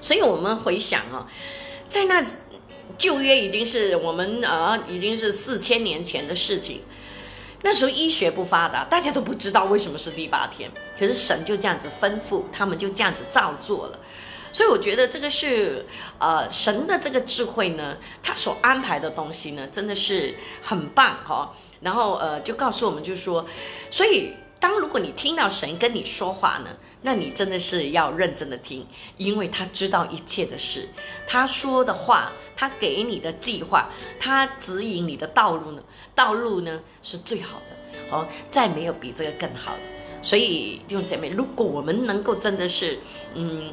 [0.00, 1.30] 所以我们回想啊，
[1.86, 2.24] 在那
[2.96, 6.80] 旧约已经是我们啊已经是四千年前的事情，
[7.62, 10.70] 那时候医学不发达，大家都不知道为什么是第八天。
[10.98, 13.98] 可是神就这样子吩咐，他们就这样子照做了。
[14.56, 15.84] 所以我觉得这个是，
[16.18, 21.54] 呃，神的这个智慧呢，他所安排的东西呢，真的是很棒哈。
[21.82, 23.46] 然后呃，就告诉我们，就说，
[23.90, 26.70] 所以当如果你听到神跟你说话呢，
[27.02, 28.86] 那你真的是要认真的听，
[29.18, 30.88] 因为他知道一切的事，
[31.28, 35.82] 他说的话，他给你的计划，他指引你的道路呢，
[36.14, 39.80] 道路呢是最好的，哦，再没有比这个更好的。
[40.22, 42.98] 所以弟兄姐妹，如果我们能够真的是，
[43.34, 43.70] 嗯。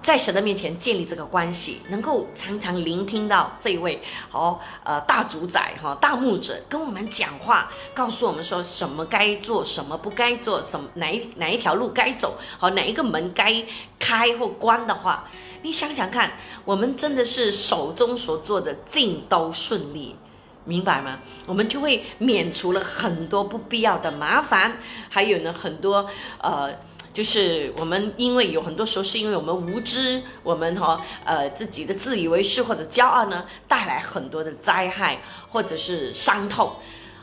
[0.00, 13.64] 在神的面前建立这个关系，能够常常聆听到这一位好呃大主宰哈大牧者跟我们讲话，告诉我们说什么该做，什么不该做，什么哪一哪一条路该走，好哪一个门该
[13.98, 15.28] 开或关的话，
[15.62, 16.32] 你想想看，
[16.64, 20.16] 我们真的是手中所做的尽都顺利，
[20.64, 21.18] 明白吗？
[21.46, 24.78] 我们就会免除了很多不必要的麻烦，
[25.10, 26.08] 还有呢很多
[26.40, 26.87] 呃。
[27.12, 35.18] 就是我们，因为有很多时候是因为我们无知，我们哈呃自己的自以为是或者骄傲呢，带来很多的灾害
[35.50, 36.72] 或者是伤痛，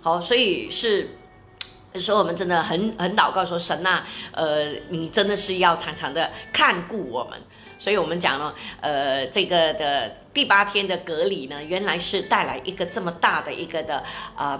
[0.01, 1.09] 好，所以是
[1.95, 7.39] 说我们真的很很祷告说神呐，呃，你真的是要常常的看顾我们。
[7.77, 14.03] 所以我们讲了，呃，这个的第八天的隔离呢，原来是带来一个这么大的一个的，
[14.35, 14.59] 呃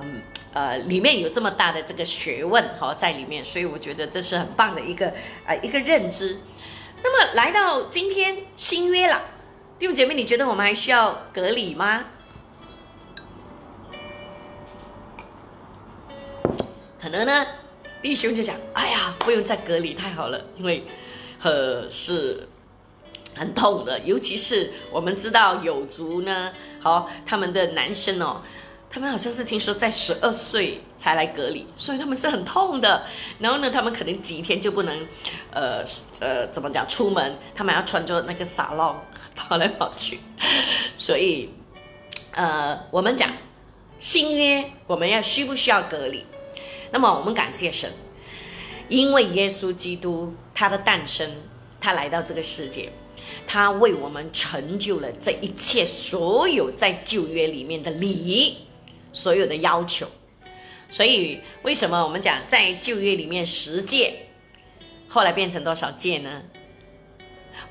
[0.54, 5.14] 呃，里面有这么大的这个学问哈在里面，所以我觉得这是很棒的一个
[5.46, 6.40] 呃一个认知。
[7.04, 9.22] 那么来到今天新约了，
[9.78, 12.06] 弟兄姐妹，你觉得我们还需要隔离吗？
[17.02, 17.46] 可能呢，
[18.02, 20.86] 弟兄就讲，哎呀，不用再隔离，太好了，因为
[21.42, 22.48] 呃是。
[23.36, 28.42] 很痛的，尤其是我们知道有族呢，好，他们的男生哦，
[28.90, 33.06] 他们好像是听说在十二岁才来隔离，所以他们是很痛的。
[33.40, 35.06] 然后呢，他们可能几天就不能，
[35.52, 35.84] 呃
[36.22, 37.36] 呃，怎么讲出门？
[37.54, 38.96] 他们要穿着那个纱笼
[39.36, 40.20] 跑来跑去。
[40.98, 41.50] 所以，
[42.32, 43.30] 呃，我们讲
[44.00, 46.26] 新约，我们要需不需要隔离？
[46.92, 47.92] 那么我们感谢神，
[48.88, 51.30] 因为耶稣基督他的诞生，
[51.82, 52.94] 他来到这个世界。
[53.48, 58.58] 他为我们成就了这一切，所有在旧约里面的礼仪，
[59.14, 60.08] 所有的要求。
[60.92, 64.14] 所以，为什么我们讲在旧约里面十诫，
[65.08, 66.44] 后来变成多少诫呢？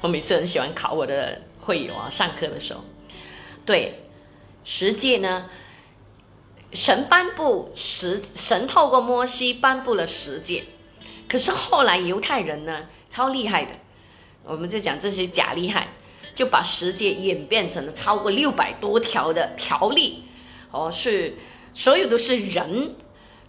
[0.00, 2.82] 我每次很喜欢考我的会友啊，上课的时候，
[3.64, 3.94] 对
[4.64, 5.48] 十诫呢，
[6.72, 10.64] 神颁布十，神透过摩西颁布了十诫，
[11.28, 13.70] 可是后来犹太人呢，超厉害的。
[14.46, 15.88] 我们就讲这些假厉害，
[16.34, 20.24] 就把世界演变成了超过六百多条的条例，
[20.70, 21.36] 哦，是
[21.72, 22.94] 所有都是人，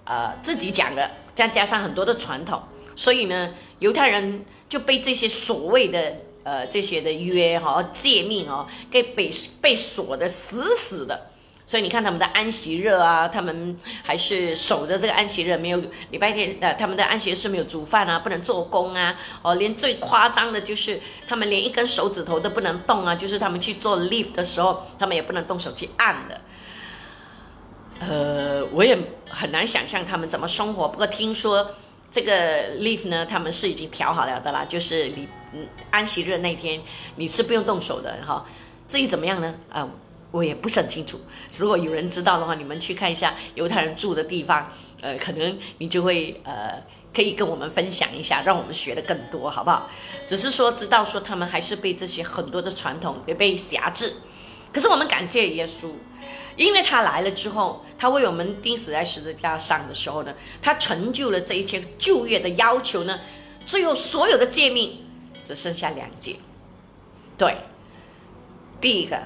[0.05, 2.63] 呃，自己讲的，再加上很多的传统，
[2.95, 9.29] 所以呢，犹太人就被这些所谓的呃这些的约哈诫命哦，给被
[9.61, 11.31] 被锁的死死的。
[11.65, 26.41] 所以你看他们的安息日啊，他们还是守着这个安息日，没有礼拜天呃，他们的安息日是没有煮饭啊，不能做工啊，哦，连最夸张的就是他们连一根手指头都不能动啊，就是他们去做 lift 的时候，他们也不能动手去按的。
[27.99, 28.97] 呃，我也
[29.29, 31.75] 很难想象他们怎么生活，不过听说。
[32.11, 35.27] 这个 leave 呢，他们是已经调好了的啦，就是你
[35.91, 36.81] 安息日那天
[37.17, 38.45] 你是不用动手的哈。
[38.87, 39.53] 至于怎么样呢？
[39.69, 39.89] 啊，
[40.35, 41.17] 我也不是很清楚。
[41.57, 44.69] 如果有人知道的话，你们去看一下犹太人住的地方，
[44.99, 46.83] 呃，可能你就会呃
[47.15, 49.89] 可以跟我们分享一下，让我们学的更多，好不好？
[50.27, 54.11] 只是说知道说他们还是被这些很多的传统被被辖制，
[54.73, 55.91] 可是我们感谢耶稣。
[56.57, 63.19] 因为他来了之后，他为我们钉死在十字架上的时候呢，他成就了这一切旧约的要求呢。
[63.65, 64.99] 最后所有的诫命
[65.45, 66.35] 只剩下两诫。
[67.37, 67.57] 对，
[68.79, 69.23] 第一个，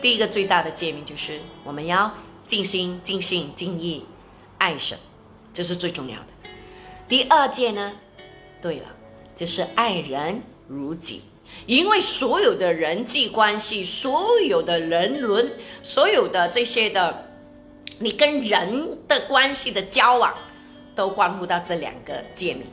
[0.00, 2.12] 第一个最大的诫命就是我们要
[2.46, 4.04] 尽心、尽性、尽意
[4.58, 4.98] 爱神，
[5.52, 6.26] 这是最重要的。
[7.08, 7.92] 第二诫呢，
[8.62, 8.86] 对了，
[9.34, 11.22] 就是爱人如己。
[11.66, 15.50] 因为所有的人际关系，所有的人伦，
[15.82, 17.32] 所有的这些的，
[17.98, 20.34] 你跟人的关系的交往，
[20.94, 22.66] 都关乎到这两个界面。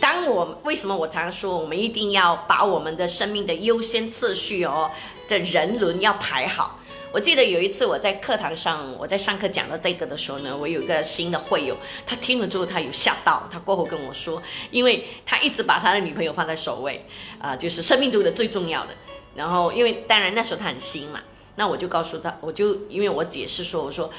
[0.00, 4.90] 当我为什么我常说，我们一定要把我们的生命的优先次序哦
[5.28, 6.78] 的人伦要排好。
[7.14, 17.04] 我记得有一次我在课堂上，我在上课讲到这个的时候呢，我有一个新的会友，他听了之后他有吓到，他过后跟我说，因为他一直把他的女朋友放在首位，
[17.38, 18.94] 啊，就是生命中的最重要的。
[19.34, 21.20] 然后因为当然那时候他很新嘛，
[21.54, 24.10] 那我就告诉他，我就因为我解释说，我说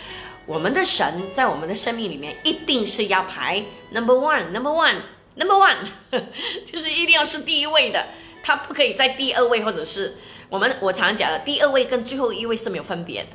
[0.46, 5.78] 我们的神在我们的生命里面一定是要排 number one，number one，number one，
[6.64, 8.06] 就是一定要是第一位的，
[8.44, 10.16] 他不可以在第二位或者是。
[10.54, 13.30] 我们我常常讲了，第二位跟最后一位是没有分别的。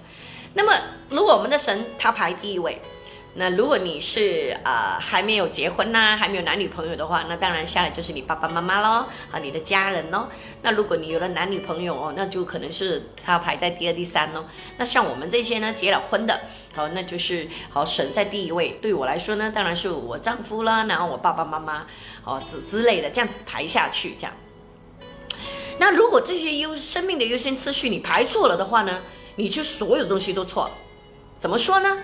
[0.55, 0.73] 那么，
[1.11, 2.81] 如果我们的神他排第一位，
[3.35, 10.29] 那如果你是呃还没有结婚呐，还没有男女朋友的话，那当然下来就是你爸爸妈妈喽，和你的家人喽。
[10.63, 14.45] 那如果你有了男女朋友哦，那就可能是他排在第二、第三喽。
[14.77, 16.41] 那像我们这些呢，结了婚的，
[16.73, 18.79] 好，那就是好神在第一位。
[18.81, 21.85] 对我来说呢，当然是我丈夫啦，然后我爸爸妈妈，
[22.23, 24.33] 哦之之类的，这样子排下去，这样。
[25.79, 29.01] 那如果这些优生命的优先次序你排错了的话呢，
[29.37, 30.73] 你就所有东西都错了。
[31.39, 31.97] 怎么说呢？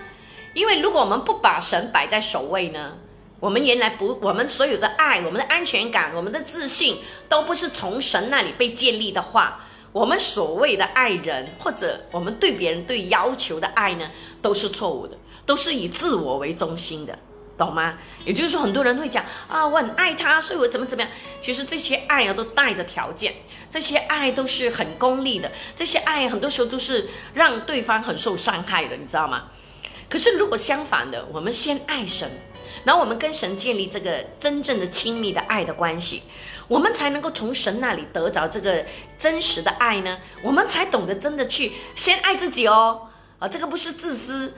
[0.53, 2.97] 因为如果我们不把神摆在首位呢，
[3.41, 6.97] 我们原来不，我们所有的爱、我们的安全感、我们的自信
[7.27, 14.09] 都不是从神那里被建立的话，我们所谓的爱人或者我们对别人对要求的爱呢，
[14.41, 17.19] 都是错误的，都是以自我为中心的。
[17.57, 17.97] 懂吗？
[18.25, 21.11] 也就是说，很多人会讲啊，我很爱他，所以我怎么怎么样。
[21.41, 23.33] 其实这些爱啊，都带着条件，
[23.69, 29.45] 这些爱都是很功利的，这些爱很多时候都是让对方很受伤害的，你知道吗？
[30.09, 32.29] 可是如果相反的，我们先爱神，
[32.83, 36.21] 然后我们跟神建立这个真正的亲密的爱的关系，
[36.67, 38.85] 我们才能够从神那里得着这个
[39.17, 40.17] 真实的爱呢。
[40.43, 43.07] 我们才懂得真的去先爱自己哦，
[43.39, 44.53] 啊，这个不是自私。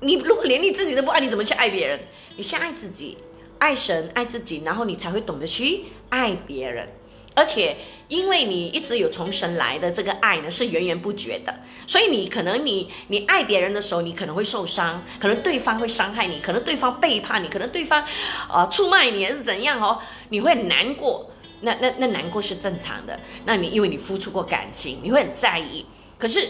[0.00, 2.00] 你如果连你自己都不爱，你怎么去爱别人？
[2.36, 3.18] 你先爱自己，
[3.58, 6.88] 爱神，爱自己，然后你才会懂得去爱别人。
[7.34, 7.76] 而且，
[8.08, 11.54] 因为你一直有从神来的这个爱呢，是源源不绝的，
[11.86, 18.04] 所以你可能你你爱别人的时候，你可能会受伤，可能对方会伤害你，可能对方背叛你，可能对方
[18.48, 21.30] 啊出卖你还是怎样哦，你会很难过。
[21.62, 23.18] 那那那难过是正常的。
[23.46, 25.86] 那你因为你付出过感情，你会很在意。
[26.18, 26.48] 可是。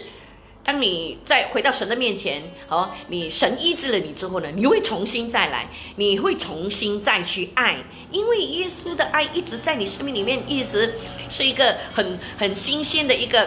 [0.65, 10.95] 当你再回到神的面前，哦，你神医治了你之后呢，你会重新再来，你会重新再去爱，因为耶稣的爱一直在你生命里面，一直
[11.29, 13.45] 是一个很很新鲜的一个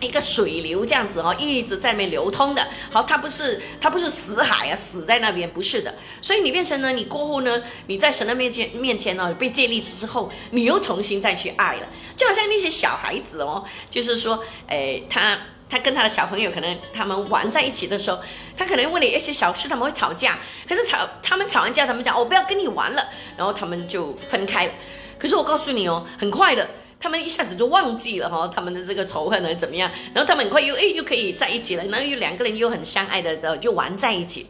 [0.00, 2.66] 一个水流这样子哦，一直在那流通的。
[2.90, 5.94] 好，它不是它不是死海啊，死在那边不是的。
[6.20, 11.86] 所以你变成呢，你过后呢，你在神的面前面前呢被建立之后，你又重新再去爱了，
[12.16, 15.38] 就好像那些小孩子哦，就是说，哎，他。
[15.72, 18.20] 他跟他的小朋友可能他们玩在一起的时候，
[18.58, 23.08] 他可能为了一些小事他们会吵架，可是吵他们吵完架，他们讲我不要跟你玩了，
[23.38, 24.72] 然后他们就分开了。
[25.18, 26.68] 可是我告诉你哦，很快的，
[27.00, 29.90] 他们一下子就忘记了哈，他们的这个仇恨呢怎么样？
[30.12, 34.48] 然后他们很快又哎又可以在一起了，然后又两个人又很相爱的就玩在一起。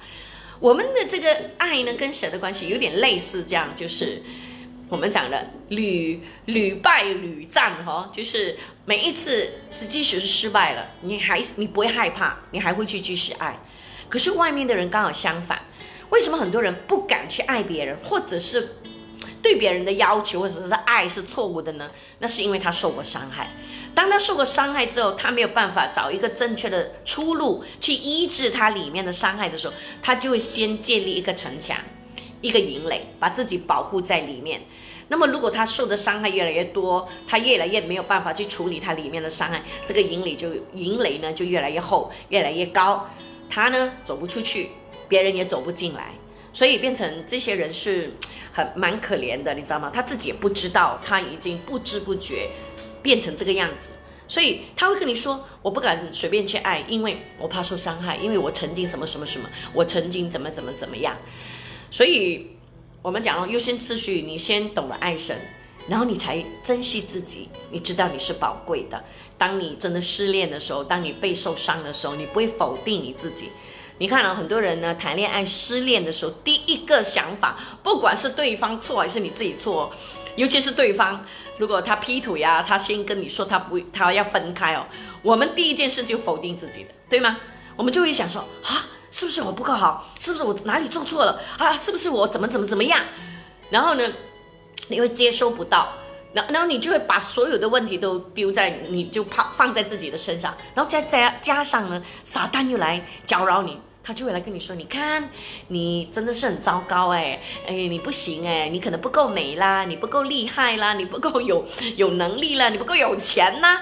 [0.58, 4.20] 我们的这个爱呢跟神的关系有点类似，这样就是。
[4.92, 13.58] 我们讲的屡屡败屡战，哈，就是每一次，即使是失败了，你还你不会害怕，你还会去继续爱。
[14.10, 15.62] 可是外面的人刚好相反，
[16.10, 18.76] 为什么很多人不敢去爱别人，或者是
[19.42, 21.90] 对别人的要求或者是爱是错误的呢？
[22.18, 23.48] 那是因为他受过伤害。
[23.94, 29.72] 当他受过伤害之后，他没有办法找一个正确的出路去医治他里面的伤害的时候，
[30.02, 31.78] 他就会先建立一个城墙。
[32.42, 34.60] 一个营垒，把自己保护在里面。
[35.08, 43.08] 那么，如果他受的伤害越来越多，他越来越没有办法去处理他里面的伤害，这个营垒就营垒呢就越来越厚，越来越高，
[43.50, 44.68] 他呢走不出去，
[45.08, 46.14] 别人也走不进来，
[46.52, 48.12] 所以变成这些人是
[48.52, 49.90] 很蛮可怜的，你知道吗？
[49.92, 52.48] 他自己也不知道，他已经不知不觉
[53.02, 53.90] 变成这个样子，
[54.26, 61.14] 所以他会跟你说：“我不敢随便去爱，因为我怕受伤害，因为我曾经什么什么什么，我曾经怎么怎么怎么样。”
[61.92, 62.56] 所以，
[63.02, 65.36] 我们讲了优先次序，你先懂得爱神，
[65.86, 69.04] 然后你才珍惜自己，你知道你是宝贵的。
[69.36, 73.50] 当你真的失恋的时候，当你被受伤的时候，你不会否定你自己。
[73.98, 79.92] 你看啊很多人呢，谈恋爱失恋的时候，第一个想法，不管是对方错还是你自己错，
[80.34, 81.24] 尤其是对方，
[81.58, 84.86] 如果他劈腿呀，他先跟你说他不，他要分开哦，
[85.20, 87.38] 我们第一件事就否定自己的，对吗？
[87.76, 90.12] 我们就会想说啊，是不是我不够好？
[90.18, 91.78] 是不是我哪里做错了啊？
[91.78, 92.98] 是不是我怎么怎么怎么样？
[93.70, 94.12] 然后呢，
[94.88, 95.92] 你会接收不到，
[96.32, 103.78] 然然后你就会把所有的问题都丢在，你就怕放在自己的身上，然后再加加上呢，撒旦又来搅扰你。
[104.04, 105.30] 他就会来跟你说：“你看，
[105.68, 107.38] 你真的是很糟糕哎，
[107.68, 113.80] 哎，你不行哎，你可能不够美啦，你不够厉害啦，你不够有有能力啦，你不够有钱呐，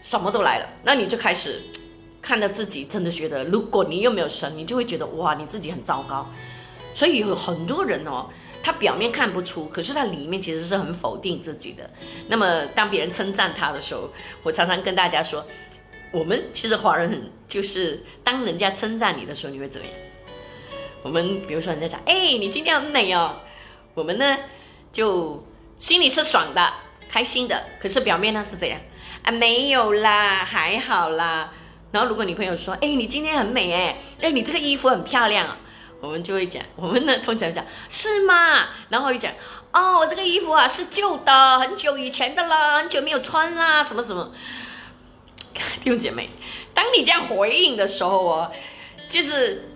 [0.00, 0.66] 什么都来了。
[0.84, 1.60] 那你就开始
[2.26, 6.28] 看到自己，真的觉得，如果你又没有神，你就会觉得哇，你自己很糟糕。
[6.92, 8.28] 所以有很多人哦，
[8.64, 11.88] 他表面看不出，可是他里面其实是很否定自己的。
[12.28, 14.10] 那么当别人称赞他的时候，
[14.42, 15.46] 我常常跟大家说。”
[16.12, 19.94] 我们其实华人很就是当人家称赞你的时候，你会怎么样？
[21.02, 23.36] 我们比如说人家讲，哎，你今天很美哦，
[23.92, 24.36] 我们呢
[24.92, 25.44] 就
[25.78, 26.72] 心里是爽的、
[27.10, 28.80] 开心的，可是表面呢是怎样？
[29.22, 31.52] 啊，没有啦，还好啦。
[31.96, 35.56] 然后如果女朋友说，哎，你今天很美哎，哎，你这个衣服很漂亮啊，
[36.02, 38.68] 我们就会讲，我们呢通常讲是吗？
[38.90, 39.32] 然后一讲，
[39.72, 44.30] 哦，我这个衣服啊是旧的，很久以前的啦，很久没有穿啦，什么什么。
[45.82, 46.28] 弟兄姐妹，
[46.74, 48.52] 当你这样回应的时候哦，
[49.08, 49.70] 就是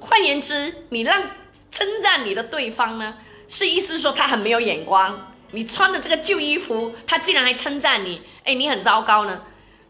[0.00, 1.22] 换言之，你让
[1.70, 5.34] 称赞你的对方呢，是意思说他很没有眼光。
[5.50, 9.42] 你穿的这个旧衣服，他竟然还称赞你，哎，你很糟糕呢。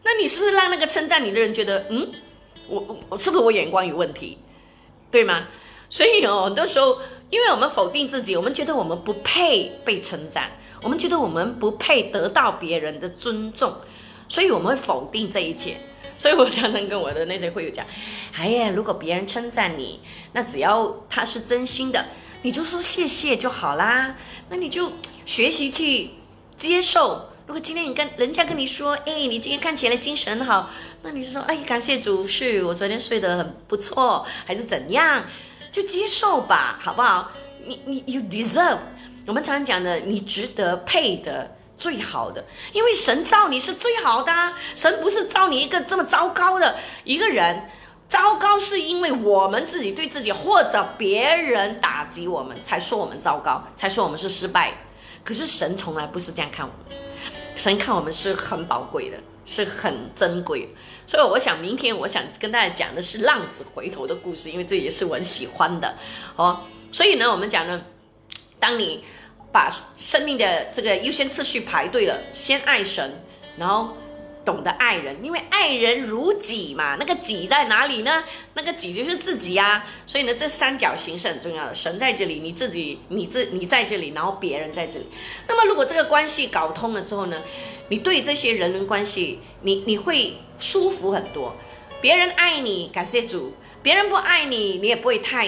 [0.03, 2.11] 那你是不是让那个称赞你的人觉得，嗯，
[2.67, 4.37] 我我是不是我眼光有问题，
[5.09, 5.47] 对吗？
[5.89, 6.99] 所以哦，很多时候，
[7.29, 10.51] 因为我们否定自己，我们觉得我们不配被称赞，
[10.81, 13.73] 我们觉得我们不配得到别人的尊重。
[14.27, 15.77] 所以我们会否定这一切，
[16.17, 17.85] 所以我常常跟我的那些会友讲，
[18.33, 19.99] 哎呀，如果别人称赞你，
[20.31, 22.03] 那只要他是真心的，
[22.41, 24.15] 你就说谢谢就好啦。
[24.49, 24.91] 那你就
[25.25, 26.09] 学习去
[26.57, 27.29] 接受。
[27.45, 30.69] 如果今天你跟人家跟你说，哎，你今天看起来精神好，
[31.01, 35.25] 那你就说，哎，感谢主，是我昨天睡得很不错，还是怎样，
[35.71, 37.31] 就接受吧，好不好？
[37.65, 38.79] 你你 you deserve，
[39.27, 41.57] 我们常常讲的，你值得配的。
[41.75, 44.31] 最好的，因为神造你是最好的，
[44.75, 47.67] 神不是造你一个这么糟糕的一个人。
[48.07, 54.71] 糟糕是因为我们自己对自己或者别人打击我们，才说我们糟糕，才说我们是失败。
[55.23, 56.97] 可是神从来不是这样看我们，
[57.55, 60.67] 神看我们是很宝贵的，是很珍贵。
[61.07, 65.95] 所以我想明天我想跟大家讲的是浪子回头的故事，因为这也是我很喜欢的
[66.35, 66.61] 哦。
[66.91, 67.81] 所以呢，我们讲呢，
[68.59, 69.03] 当你。
[69.53, 73.23] 把生命的这个优先次序排对了，先爱神，
[73.55, 73.95] 然后
[74.45, 76.95] 懂得爱人，因为爱人如己嘛。
[76.99, 78.23] 那个己在哪里呢？
[78.53, 79.85] 那个己就是自己呀。
[80.05, 81.73] 所以呢，这三角形是很重要的。
[81.75, 85.05] 神在这里，你自己，你自你在这里，然后别人在这里。
[85.47, 87.41] 那么，如果这个关系搞通了之后呢，
[87.89, 91.55] 你对这些人伦关系，你你会舒服很多。
[92.01, 95.47] 别人爱你，感谢主；别人不爱你，你也不会太。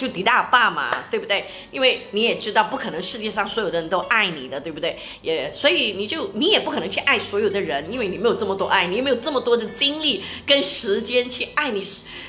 [0.00, 1.44] 就敌大爸嘛，对不对？
[1.70, 4.98] 因为你也知道，不可能世界上所有的人都爱你的，对不对？
[5.20, 11.82] 也所以你就你也不可能去爱所有的人，因为你没有这么多爱，你也没有这么多的精力跟时间去爱你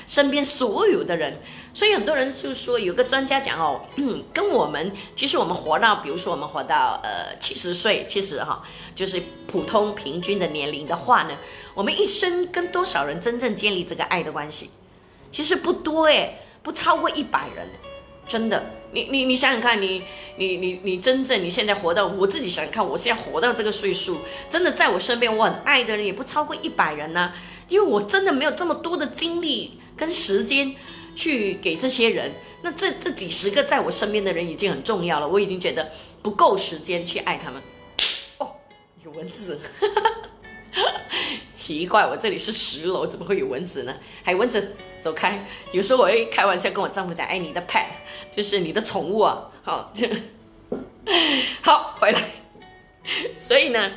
[0.06, 1.40] 身边所有的人。
[1.72, 3.80] 所以很多人就说，有个专家讲哦，
[4.34, 8.62] 跟我们其实我们活到，比如说我们活到呃七十岁，其实哈
[8.94, 11.30] 就是普通平均的年龄的话呢，
[11.72, 14.68] 我们一生跟多少人真正建立这个爱的关系，
[15.30, 16.40] 其实不多诶。
[16.62, 17.68] 不超过一百人，
[18.28, 20.02] 真的，你你你想想看，你
[20.36, 27.32] 你你你真正你现在活到我自己想想看，我现在活到这个岁数，真的在我身边我很爱的人也不超过一百人呢，
[27.68, 30.74] 因为我真的没有这么多的精力跟时间
[31.16, 32.32] 去给这些人，
[32.62, 35.90] 那这这几十个在我身边的人已经很重要了，我已经觉得
[36.22, 37.60] 不够时间去爱他们。
[38.38, 38.52] 哦，
[39.04, 39.60] 有蚊子。
[41.54, 43.94] 奇怪，我这里是十楼，怎么会有蚊子呢？
[44.24, 45.44] 还有蚊子，走开！
[45.72, 47.84] 有时候我会开玩笑跟我丈夫讲：“哎，你的 pet
[48.30, 49.92] 就是你的宠物啊。”好，
[51.60, 52.22] 好回来。
[53.36, 53.90] 所以呢，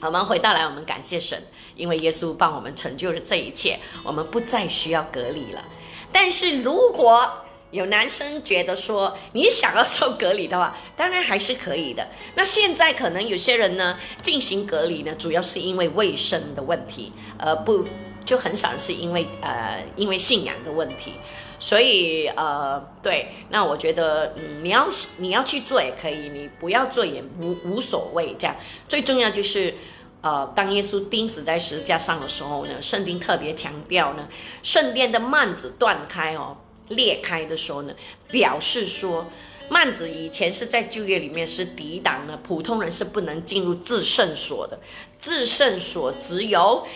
[0.00, 1.40] 我们回到来，我们感谢神，
[1.76, 5.64] 因为耶稣帮我们成就了这一切，我们不再需要隔离了。
[6.12, 7.30] 但是如果
[7.70, 12.04] 有男生觉得说你想要受隔离的话，当然还是可以的。
[12.34, 17.84] 那现在可能有些人呢进行隔离呢，主要是因为卫生的问题，而，不
[18.26, 21.14] 就很少是因为呃因为信仰的问题。
[21.58, 28.36] 所以呃对，那我觉得嗯你要你要去做也可以，你不要做也无无所谓。
[28.38, 28.54] 这样
[28.86, 29.74] 最重要就是
[30.20, 34.28] 呃当耶稣钉死在十字架上的时候呢，圣经特别强调呢，
[34.62, 36.58] 圣殿的幔子断开哦。
[36.88, 37.92] 裂开的时候呢，
[38.28, 39.26] 表示说
[39.68, 44.78] 幔子以前是在旧约里面是抵挡呢，普通人是不能进入至圣所的，
[45.20, 46.86] 至圣所只有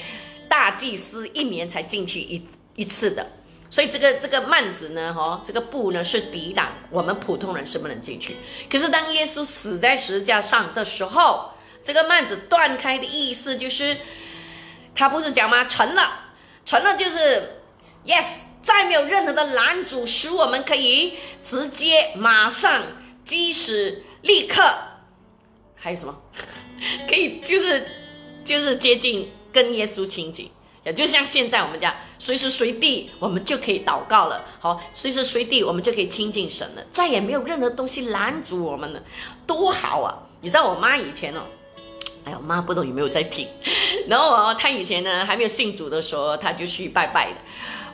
[0.51, 2.45] 大祭司一年才进去一
[2.75, 3.25] 一次的，
[3.71, 8.37] 所以这个这个幔子呢，哈，这个布呢是抵挡我们普通人是不能进去。
[8.69, 11.51] 可是当耶稣死在十字架上的时候，
[11.85, 13.97] 这个幔子断开的意思就是，
[14.95, 15.65] 他不是讲吗？
[15.67, 16.33] 成了，
[16.67, 17.63] 成了就是
[18.05, 18.41] yes。
[18.63, 22.83] 再没有任何的拦阻，使我们可以直接、马上、
[23.25, 24.63] 即使、立刻，
[25.75, 26.15] 还有什么？
[27.09, 27.83] 可以就是
[28.45, 30.51] 就是接近跟耶稣亲近，
[30.85, 34.45] 也就像现在我们讲，随时随地我们就可以祷告了。
[34.61, 39.03] 好，随时随地我们就可以亲近神了，再也没有任何东西拦阻我们了，
[39.47, 40.15] 多好啊！
[40.41, 41.43] 你知道我妈以前哦，
[42.25, 43.47] 哎呀，我妈不懂有没有在听？
[44.09, 47.37] 然后哦，她以前呢还没有信主的时候，她就去拜拜的。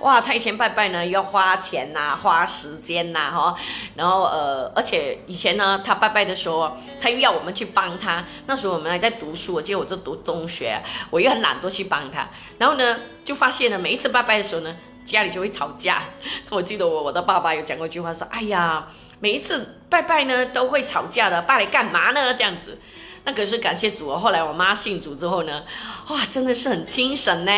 [0.00, 3.56] 哇，他以前拜拜呢，要花钱呐，花时间呐，哈，
[3.94, 8.24] 然后呃，而且以前呢，他拜拜的时候，他又要我们去帮他。
[8.46, 10.80] 那时候我们还在读书，我记得我在读中学，
[11.10, 12.28] 我又很懒惰去帮他。
[12.58, 16.02] 然后呢，就发现了每一次拜拜的时候呢，家里就会吵架。
[16.50, 18.86] 我记得我我的爸爸有讲过一句话，说：“哎呀，
[19.20, 22.78] 每一次拜拜呢都会吵架的，拜来干嘛呢？”这样子。
[23.26, 24.16] 那可是感谢主哦！
[24.16, 25.64] 后来我妈信主之后呢，
[26.10, 27.50] 哇，真的是很精神呢，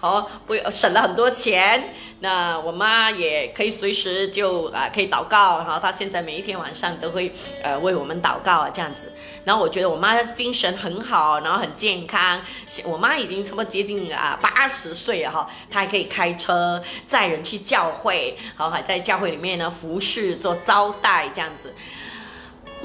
[0.00, 1.94] 哦，不省了很多钱。
[2.18, 9.12] 那我妈也可以随时就啊可以祷告，然后她现在每一天晚上都会呃为我们祷告啊这样子。
[9.44, 12.40] 然后我觉得我妈精神很好，然后很健康。
[12.84, 21.72] 我妈已经差不多接近啊八十岁了哈，她还可以开车载人去教会，好还在教会里面呢服侍做招待这样子。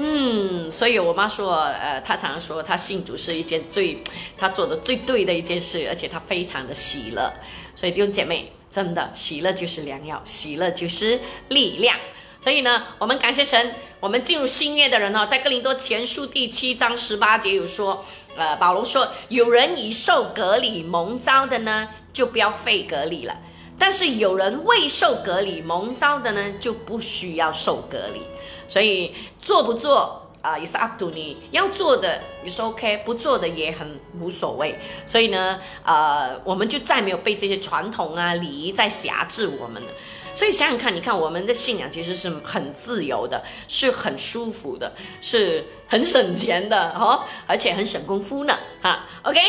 [0.01, 4.01] 嗯，所以我妈说，呃，她常常说，她信主是一件最，
[4.37, 7.29] 她做的最对的一件事，而且她非常的喜乐。
[7.75, 11.19] 所以弟兄姐妹，真的喜乐就是良药，喜乐就是
[11.49, 11.97] 力量。
[12.41, 18.05] 所以呢，我们感谢神，我们进入新约的人呢，在哥林多前书第七章十八节有说，
[18.37, 23.33] 呃，保罗说，有人已受隔离蒙招的呢，就不要废隔离了；
[23.77, 28.21] 但是有人未受隔离蒙招的呢，就不需要受隔离。
[28.69, 34.79] 所以做不做啊，也是 up to 你要做的也是 OK，不做的也很无所谓。
[35.05, 39.89] 所以呢，呃，我们就再没有被这些传统啊礼仪在辖制我们了。
[40.33, 48.55] 所以想想看，你看我们的信仰其实是很自由的，是很舒服的，是很省钱的哦，而且很省功夫呢。
[48.81, 49.41] 哈，OK，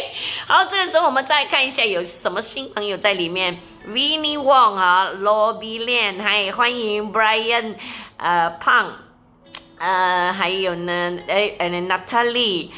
[0.48, 7.76] 好，这个时候我们再看一下有什么新朋友在里面，Vinny Wong 啊，Lobby Lian，嗨，欢迎 Brian，
[8.16, 8.92] 呃，胖。
[9.80, 12.68] 呃，还有呢，哎，呃，Natalie，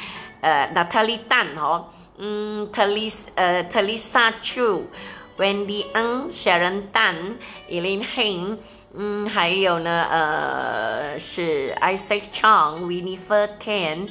[0.41, 1.87] 呃，Natalie Tan 哦，
[2.19, 8.57] 嗯，Talisa，呃，Talisa Chu，Wendy Ng，Sharon Tan，Eileen Heng，
[8.95, 14.09] 嗯，还有呢，呃，是 Isaac Chong，Winifred Ken，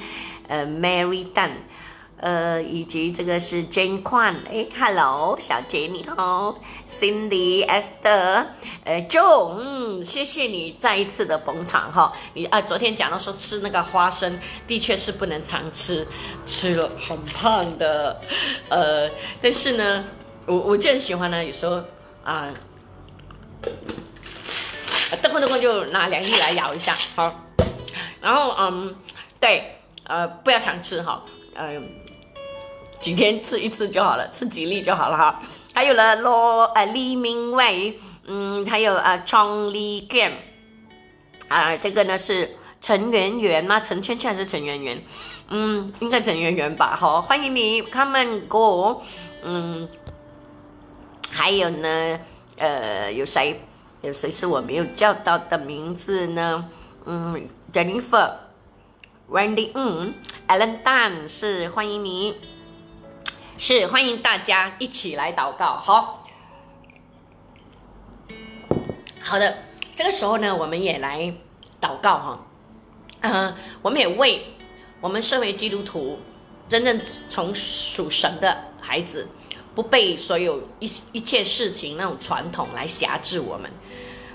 [0.50, 1.52] 呃，Mary Tan。
[2.22, 6.56] 呃，以及这个是 Jane Kwan，哎，Hello，小杰你好
[6.88, 8.46] ，Cindy，Esther，
[8.84, 16.08] 呃，Joe，嗯，谢谢你再一次的捧场哈，你啊，昨天讲到说吃那个花生，的确是不能常吃，
[16.46, 18.22] 吃了很胖的，
[18.70, 19.10] 呃，
[19.42, 20.06] 但是呢，
[20.46, 21.82] 我我就很喜欢呢，有时候
[22.24, 22.54] 啊，
[25.24, 27.34] 等会等会就拿两粒来咬一下，好，
[28.22, 28.96] 然后嗯，
[29.40, 31.24] 对，呃，不要常吃哈，
[31.56, 32.01] 嗯。
[33.02, 35.42] 几天吃一次就好了，吃几粒就好了哈。
[35.74, 40.32] 还有了罗呃李明伟，嗯，还有啊庄丽健，
[41.48, 43.80] 啊这个呢是陈圆圆吗？
[43.80, 45.02] 陈圈圈还是陈圆圆？
[45.50, 46.96] 嗯，应该陈圆圆吧。
[46.96, 49.02] 好，欢迎你，come and go。
[49.44, 49.88] 嗯，
[51.30, 52.20] 还有呢，
[52.58, 53.60] 呃，有谁？
[54.02, 56.66] 有谁是我没有叫到的名字呢？
[57.06, 60.14] 嗯，Jennifer，Wendy，嗯
[60.48, 62.36] ，Alan Dan 是欢迎你。
[63.64, 66.26] 是欢迎大家一起来祷告，好。
[69.22, 69.56] 好的，
[69.96, 71.32] 这个时候呢，我们也来
[71.80, 72.46] 祷告哈，
[73.20, 74.56] 嗯，我们也为
[75.00, 76.18] 我们身为基督徒，
[76.70, 77.00] 真正
[77.30, 79.30] 从属神的孩子，
[79.76, 83.70] 不被所有一一切事情那种传统来辖制我们，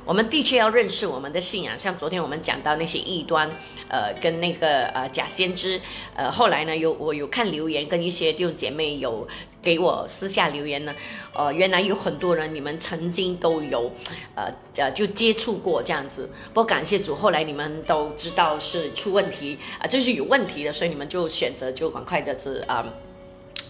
[0.06, 1.76] 我们的确要认识我们的信仰。
[1.76, 3.50] 像昨天我们讲到那些异端，
[3.88, 5.80] 呃，跟那个呃假先知，
[6.14, 9.26] 呃，后来呢有我有看留言，跟一些弟兄姐妹有
[9.60, 10.94] 给我私下留言呢，
[11.34, 13.90] 呃，原来有很多人你们曾经都有，
[14.36, 14.44] 呃
[14.76, 16.30] 呃就接触过这样子。
[16.54, 22.86] 不过感谢主，后来你们都知道是出问题啊，就是有问题的，所以你们就选择就赶快的是啊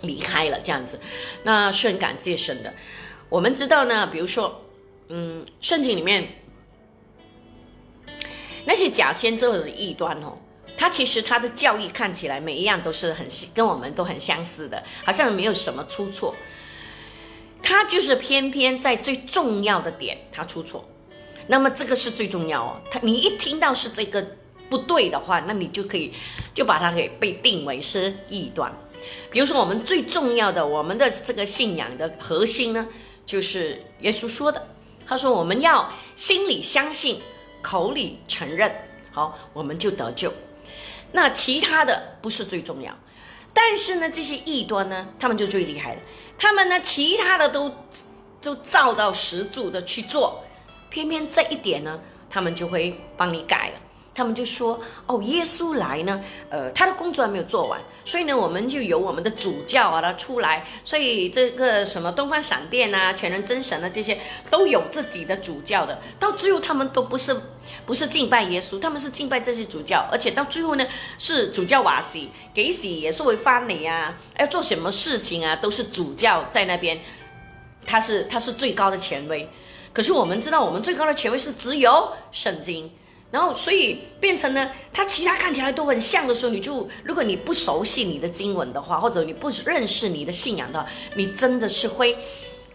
[0.03, 1.01] 离开了这样子。
[1.43, 2.75] 那是很感谢神的。
[3.31, 4.61] 我们知道呢，比如说。
[5.09, 6.29] 嗯，圣经里面
[8.65, 10.37] 那些假先知的异端哦，
[10.77, 16.35] 他其实他的教义看起来每一样都是很跟我们都很相似的，好像没有什么出错。
[17.63, 20.85] 他就是偏偏在最重要的点他出错，
[21.47, 22.81] 那么这个是最重要哦。
[22.91, 24.25] 他你一听到是这个
[24.69, 26.13] 不对的话，那你就可以
[26.53, 28.73] 就把它给被定为是异端。
[29.31, 32.87] 比如说我们最重要的我们的这个信仰的核心呢，
[33.25, 34.67] 就是耶稣说的。
[35.07, 37.21] 他说：“我们要心里相信，
[37.63, 38.75] 口里承认，
[39.13, 40.33] 好，我们就得救。
[41.13, 42.93] 那其他的不是最重要。
[43.55, 46.01] 但是呢，这些异端呢，他们就最厉害了。
[46.37, 47.73] 他们呢，其他的都
[48.43, 50.45] 都照到十足的去做，
[50.91, 53.75] 偏偏这一点呢，他们就会帮你改了。”
[54.17, 60.65] 他们就说：“哦，耶稣来呢，呃，他的工作还没有做完，所以呢，我们就由我们的主教啊他出来。
[60.87, 64.19] 所以这个什么东方闪电啊、全能真神啊这些
[64.51, 66.01] 都有自己的主教的。
[66.19, 67.37] 到最后，他们都不是
[67.85, 70.09] 不是敬拜耶稣，他们是敬拜这些主教。
[70.11, 70.87] 而且到最后呢，
[71.19, 76.99] 是主教瓦西给洗也是为翻你啊，要做什么事情啊，都是主教在那边，
[77.85, 79.47] 他是他是最高的权威。
[79.93, 82.91] 可是我们知道，我们最高的权威是只有圣经。”
[83.37, 92.17] 然后，所以变成呢，它其他看起来都很像的时候，你就如果你不熟悉你的经文的话，或者你不认识你的信仰的话，你真的是会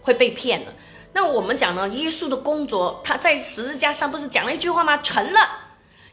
[0.03, 0.71] 会被骗的。
[1.13, 4.97] 那我们讲呢，耶稣的工作，他在十字架上不是讲了一句话吗？
[4.97, 5.39] 成了，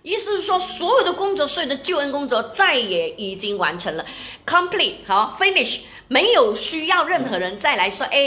[0.03, 4.07] 意思是说，所有的工作，所有的救恩工作，再也已经完成了
[4.47, 8.19] ，complete，好，finish，没有需要任何人再来说，哎，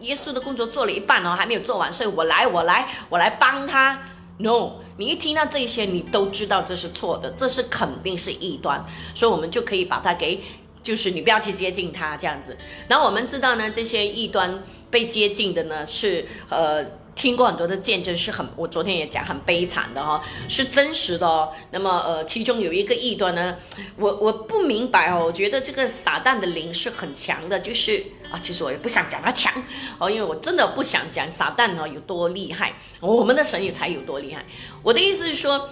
[0.00, 3.96] 耶稣的工作做了一半哦，还没有做完，所以我来，我来，我来帮他。
[4.42, 8.84] No，你一听到这些，你都知道这是错的，这是肯定是异端，
[9.14, 10.42] 所以我们就可以把它给，
[10.82, 12.58] 就是你不要去接近它这样子。
[12.86, 16.84] 然后我们知道呢，这些异端被接近的呢是呃。
[17.16, 21.52] 听过很多的见证是很，我昨天也讲很悲惨的哈，是真实的哦。
[21.70, 23.56] 那么呃，其中有一个异端呢，
[23.96, 29.52] 我我不明白哦，我觉得这个撒旦的灵是很强的，就是啊，其实我也不想讲他强
[29.98, 34.44] 哦，因为我真的不想讲撒旦哦有多厉害，我们的神也才有多厉害。
[34.82, 35.68] 我的意思是说，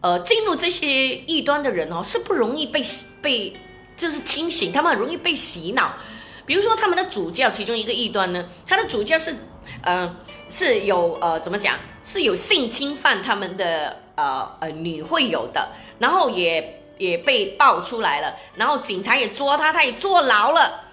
[0.00, 2.82] 呃，进入这些异端的人哦，是不容易被
[3.20, 3.56] 被
[3.96, 5.92] 就是清醒，他们很容易被洗脑。
[6.46, 9.34] 比如说他们的主教，其中一个异端呢，他的主教是
[9.82, 10.16] 嗯。
[10.50, 11.74] 是有呃，怎么讲？
[12.02, 20.87] 是有性侵犯他们的呃呃女会友的，然后也也被爆出来了，然后警察也捉他，他也坐牢了。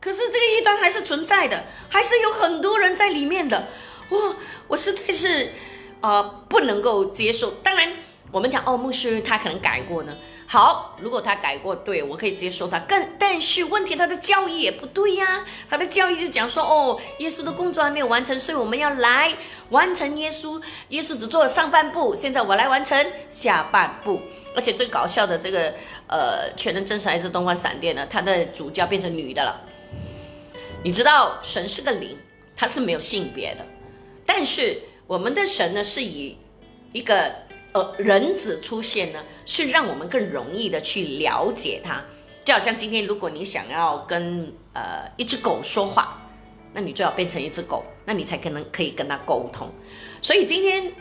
[0.00, 3.68] 可是这个异端还是存在的，还是有很多人在里面的。
[4.08, 4.18] 哇，
[4.66, 5.52] 我实在是
[6.00, 7.50] 呃不能够接受。
[7.62, 7.92] 当然，
[8.32, 10.16] 我们讲哦，牧师他可能改过呢。
[10.46, 12.80] 好，如果他改过，对我可以接受他。
[12.80, 15.44] 更但是问题，他的教义也不对呀。
[15.68, 19.32] 他的教义就讲说，哦，耶稣的工作还没有完成，所以我们要来
[19.68, 20.60] 完成耶稣。
[20.88, 24.20] 耶稣只做了上半部，现在我来完成下半部。
[24.56, 25.72] 而且最搞笑的这个，
[26.08, 28.04] 呃，全能真神还是东方闪电呢？
[28.10, 29.60] 他的主教变成女的了。
[30.82, 32.16] 你知道，神是个灵，
[32.56, 33.66] 他是没有性别的。
[34.24, 36.36] 但是我们的神呢，是以
[36.92, 37.32] 一个。
[37.72, 42.02] 呃，人子出现呢，是让我们更容易的去了解他。
[42.44, 46.20] 就好像今天，如果你想要跟呃一只狗说话，
[46.72, 49.70] 那你就要变成一只狗，那你才可能可以跟他沟通。
[50.20, 50.92] 所以今天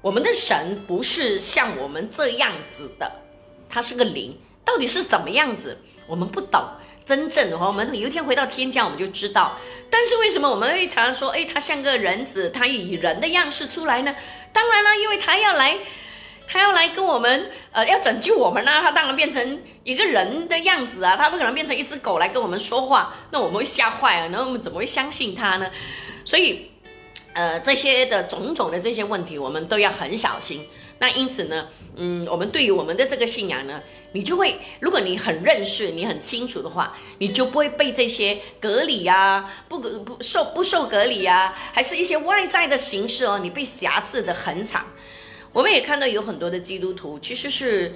[0.00, 3.08] 我们的神不是像我们这样子的，
[3.68, 6.60] 他是个灵，到底是怎么样子，我们不懂。
[7.08, 9.58] 真正的话，我们有一天回到天家，我们就知道。
[9.88, 14.14] 但是为什么我们会常常说，哎，他像个人子，他以人的样式出来呢？
[14.52, 15.78] 当然了，因为他要来。
[16.50, 25.70] 他要来跟我们，呃，要拯救我们呢，他当然变成一个人的样子啊，他不可能变成一只狗来跟我们说话，那我们会吓坏了，那我们怎么会相信他呢？
[26.24, 26.70] 所以，
[27.34, 30.66] 呃，这些的种种的这些问题，我们都要很小心。
[31.00, 33.82] 那因此呢，嗯，我们对于我们的这个信仰呢，
[34.12, 44.84] 你就会，如果你很认识，你很清楚的话，你就不会被这些隔离啊，不不受不受隔离啊，还是一些外在的形式哦，你被辖制的很惨。
[45.52, 47.94] 我们也看到有很多的基督徒，其实是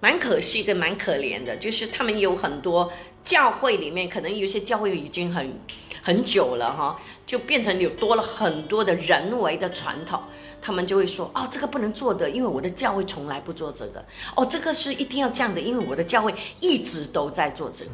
[0.00, 2.92] 蛮可惜跟蛮可怜的，就是他们有很多
[3.22, 5.58] 教会里面，可能有些教会已经很
[6.02, 10.22] 很久了哈，就变成有多了很多的人为的传统。
[10.64, 14.02] 他们就会说：“哦，这个不能做的，因为我的教会从来不做这个。
[14.34, 17.90] 哦，这个是一定要这样的，因为我的教会一直都在做这个。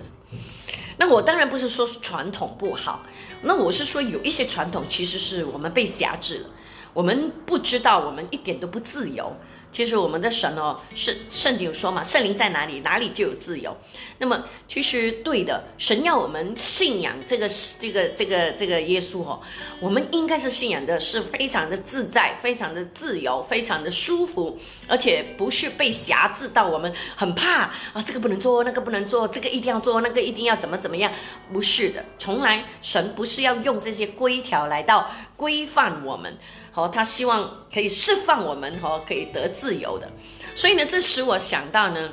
[0.97, 3.03] 那我当然不是说传统不好，
[3.43, 6.51] 那我是说有一些传统其实是我们被辖制了，
[6.93, 9.33] 我们不知道，我们一点都不自由。”
[9.73, 13.77] 其实我们的神哦，是圣经有说嘛，圣灵在哪里，哪里就有自由。
[14.19, 19.41] 那么其实对的，神要我们信仰这个这个这个这个耶稣哦，
[19.79, 31.13] 我们应该是信仰的是非常的自在，非常的自由，非常的舒服，而且不是被辖制到我们很怕啊，这个不能做，那个不能做，这个一定要做，那个一定要怎么怎么样？
[31.53, 36.37] 不是的，从来神不是要用这些规条来到规范我们。
[36.73, 40.09] 好，他希望可以释放我们，哈，可以得自由的。
[40.55, 42.11] 所以呢，这使我想到呢，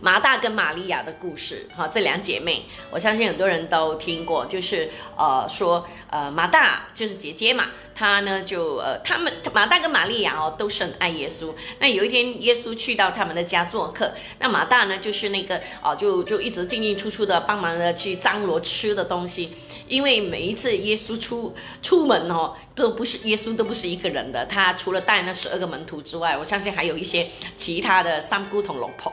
[0.00, 11.52] 马大跟玛利亚的故事，哈，这两姐妹，我相信很多人都听过，就是呃，说呃，马大就是姐姐嘛，她呢就呃，他们马大跟玛利亚哦，都是很爱耶稣。
[11.78, 19.54] 那有一天，耶稣去到他们的家做客，那马大呢，就是那个哦，就就一直进进出出的，帮忙的去张罗吃的东西。
[19.88, 29.10] 因为每一次耶稣出出门哦，都不是耶稣都不是一个人的，他除了带那十二个门徒之外，我相信还有一些其他的三姑同老婆，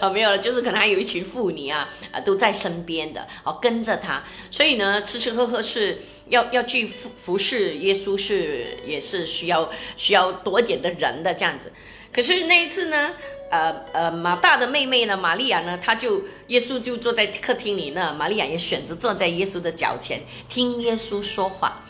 [0.00, 11.72] 啊 没有了，就是可能还有一群妇女啊啊都在身边的哦跟着他，所以呢吃吃喝喝是要要去服服侍耶稣是也是需要需要多一点的人的这样子，
[12.12, 13.10] 可是那一次呢？
[13.50, 21.84] 呃呃，马大的妹妹呢，玛利亚呢，她就耶稣就坐在客厅里呢，玛利亚也选择坐在耶稣的脚前听耶稣说话。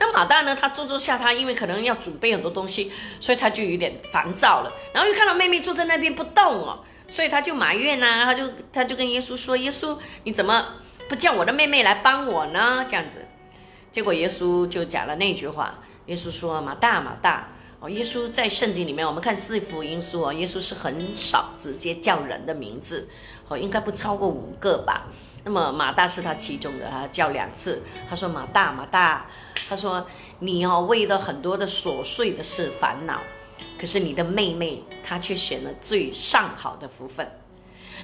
[0.00, 2.90] 那马大呢，他坐坐下，他因为可能要准备很多东西，
[3.20, 4.72] 所以他就有点烦躁了。
[4.92, 10.66] 然后又看到妹妹坐在那边不动哦，所以他就埋怨呐，他就他就跟耶稣说：“耶稣，你怎么
[11.08, 13.26] 不叫我的妹妹来帮我呢？”这样子，
[13.92, 17.48] 结果耶稣就讲了那句话，耶稣说：“马大，马大。”
[17.80, 23.08] 哦，耶稣在圣经里面，我们看四福音书哦，耶稣是很少直接叫人的名字，
[23.48, 25.06] 哦，应该不超过五个吧。
[25.44, 29.26] 那么马大是他其中的，他叫两次，他说马大马大，
[29.68, 30.06] 他说
[30.38, 33.20] 你哦为了很多的琐碎的事烦恼，
[33.78, 37.30] 可是你的妹妹她却选了最上好的福分。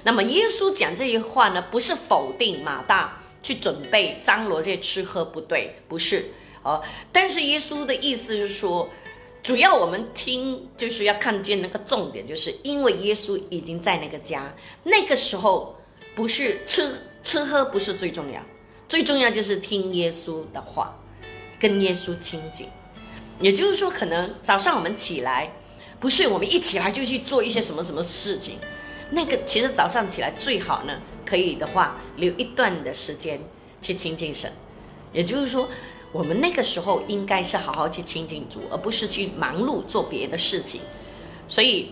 [0.03, 6.25] 那么耶稣讲这些话呢，不是否定马大去准备张罗这些吃喝不对，不是
[6.63, 8.89] 哦，但是耶稣的意思是说。
[9.43, 15.79] 主要我们听就是要看见那个重点，就是因为耶稣已经在那个家，那个时候
[16.15, 16.91] 不是吃
[17.27, 18.41] 吃喝不是最重要，
[18.87, 20.97] 最重要就是听耶稣的话，
[21.59, 22.67] 跟耶稣亲近。
[23.41, 25.51] 也就是说，可能早上我们起来，
[25.99, 28.57] 不是我们一起来就去做一些什么什么事情，
[29.11, 33.41] 那个其实早上起来最好呢，可以的话留一段的时间
[33.81, 34.49] 去亲近神。
[35.11, 35.67] 也就是说。
[36.13, 40.79] 我们那个时候应该是好好去亲近主，而不是去忙碌做别的事情。
[41.49, 41.91] 所以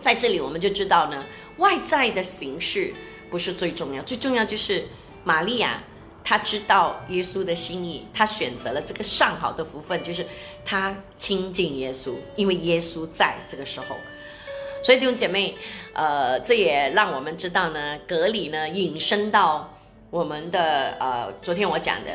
[0.00, 1.22] 在这里我们就知道呢，
[1.58, 2.94] 外在的形式
[3.34, 4.84] 不是最重要，最重要就是
[5.24, 5.82] 玛利亚
[6.22, 10.24] 她知道耶稣的心意，她选择了这个上好的福分，就是
[10.64, 13.96] 她亲近耶稣，因为耶稣在这个时候。
[14.84, 15.56] 所以弟兄姐妹，
[15.94, 19.76] 呃，这也让我们知道呢，隔离呢引申到
[20.10, 22.12] 我们的呃，昨天我讲的。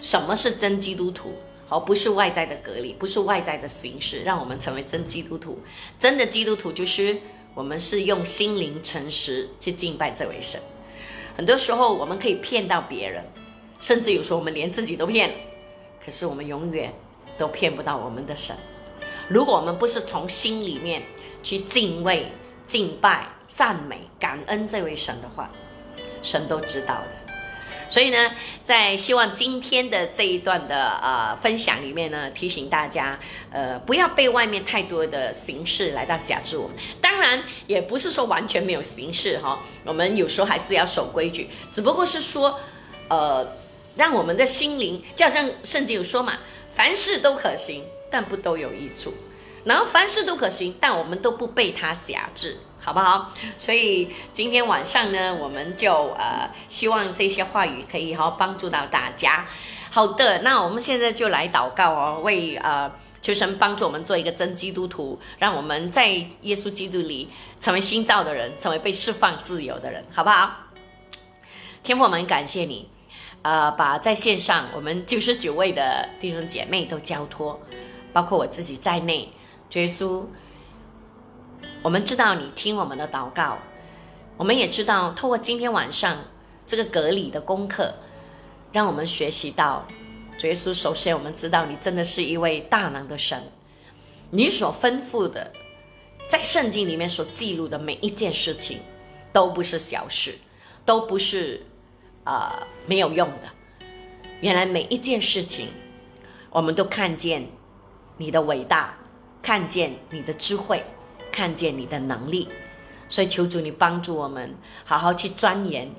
[0.00, 1.34] 什么是真基督徒？
[1.66, 5.60] 好，不是外在的隔离，不是外在的形式，让我们成为真基督徒。
[5.98, 7.16] 真的基督徒就是
[7.54, 10.60] 我们是用心灵诚实去敬拜这位神。
[11.36, 13.24] 很多时候我们可以骗到别人，
[13.80, 15.30] 甚至有时候我们连自己都骗，
[16.04, 16.92] 可是我们永远
[17.38, 18.56] 都骗不到我们的神。
[19.28, 21.02] 如果我们不是从心里面
[21.42, 22.26] 去敬畏、
[22.66, 25.50] 敬拜、赞美、感恩这位神的话，
[26.22, 27.19] 神都知道的。
[27.90, 28.30] 所以呢，
[28.62, 33.18] 在希望今天的这一段的呃分享里面呢，提醒大家，
[33.50, 36.76] 呃，不要被外面太多的形式来到辖制我们。
[37.00, 41.50] 当然，也不是说完全没有形式哈，我们有时候还是要守规矩。
[41.72, 42.60] 只不过是说，
[43.08, 43.46] 呃，
[43.96, 46.38] 让我们的心灵，就好像圣经有说嘛，
[46.72, 49.12] 凡事都可行，但不都有益处。
[49.64, 52.56] 然后凡事都可行，但我们都不被它辖制。
[52.90, 53.30] 好不好？
[53.56, 59.46] 所以今天晚上呢，我们就呃，希望这些话语可以好帮助到大家。
[59.92, 62.90] 好的，那我们现在就来祷告哦，为呃
[63.22, 67.28] 求神帮助我们做一个真基督徒，让我们在耶稣基督里
[67.60, 70.50] 成为新造的人，成为被释放自由的人，好不好？
[71.84, 72.88] 天父，我们感谢你，
[73.42, 77.60] 呃，把在线上我们九十九位的弟兄姐妹都交托，
[78.12, 79.28] 包括我自己在内，
[79.74, 80.24] 耶稣。
[81.82, 83.56] 我们知道你听我们的祷告，
[84.36, 86.18] 我们也知道透过今天晚上
[86.66, 87.94] 这个隔离的功课，
[88.70, 89.86] 让我们学习到，
[90.38, 93.42] 主耶稣，首先我们知道你真的是一位大能的神，
[94.28, 95.50] 你所吩咐的，
[96.28, 98.80] 在圣经里面所记录的每一件事情，
[99.32, 100.34] 都不是小事，
[100.84, 101.64] 都不是
[102.24, 103.86] 啊没有用的。
[104.42, 105.68] 原来每一件事情，
[106.50, 107.46] 我们都看见
[108.18, 108.98] 你的伟大，
[109.40, 110.84] 看见你的智慧，
[111.30, 112.48] 看见你的能力。
[113.08, 114.54] 所以求主你帮助我们，
[114.84, 115.90] 好好去钻研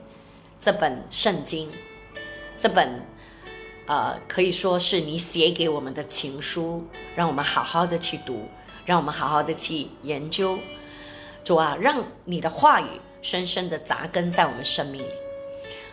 [0.61, 1.69] 这本圣经，
[2.57, 3.01] 这本
[3.85, 8.47] 呃可以说是你写给我们的情书，让我们好好的去读，
[8.85, 10.57] 让我们好好的去研究。
[11.43, 12.85] 主啊，让你的话语
[13.21, 15.09] 深深的扎根在我们生命里。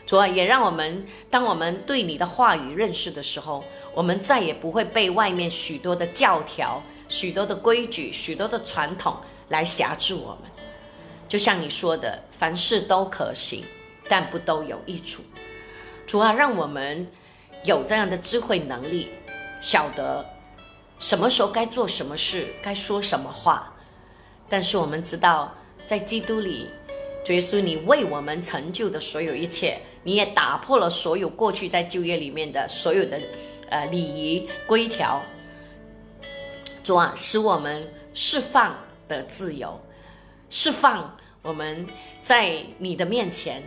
[0.06, 9.16] 主啊，也让我们当我们对你的话语认识的时候，我们再也不会被外面许多的教条、许多的规矩、许多的传统
[9.48, 10.50] 来辖制我们。
[11.28, 13.62] 就像你说的，凡事都可行，
[14.08, 15.22] 但不都有益处。
[16.06, 17.06] 主啊，让我们
[17.64, 19.10] 有这样的智慧能力，
[19.60, 20.24] 晓得
[20.98, 23.74] 什么时候该做什么事，该说什么话。
[24.48, 26.70] 但是我们知道，在基督里，
[27.26, 33.20] 耶稣你为我们成就的所有一切，你也打破了所有过去在旧约里面的所有的
[33.68, 35.22] 呃礼仪规条。
[36.82, 38.74] 主啊，使我们释放
[39.08, 39.80] 的自由。
[40.50, 41.86] 释放我们
[42.22, 43.62] 在你的面前，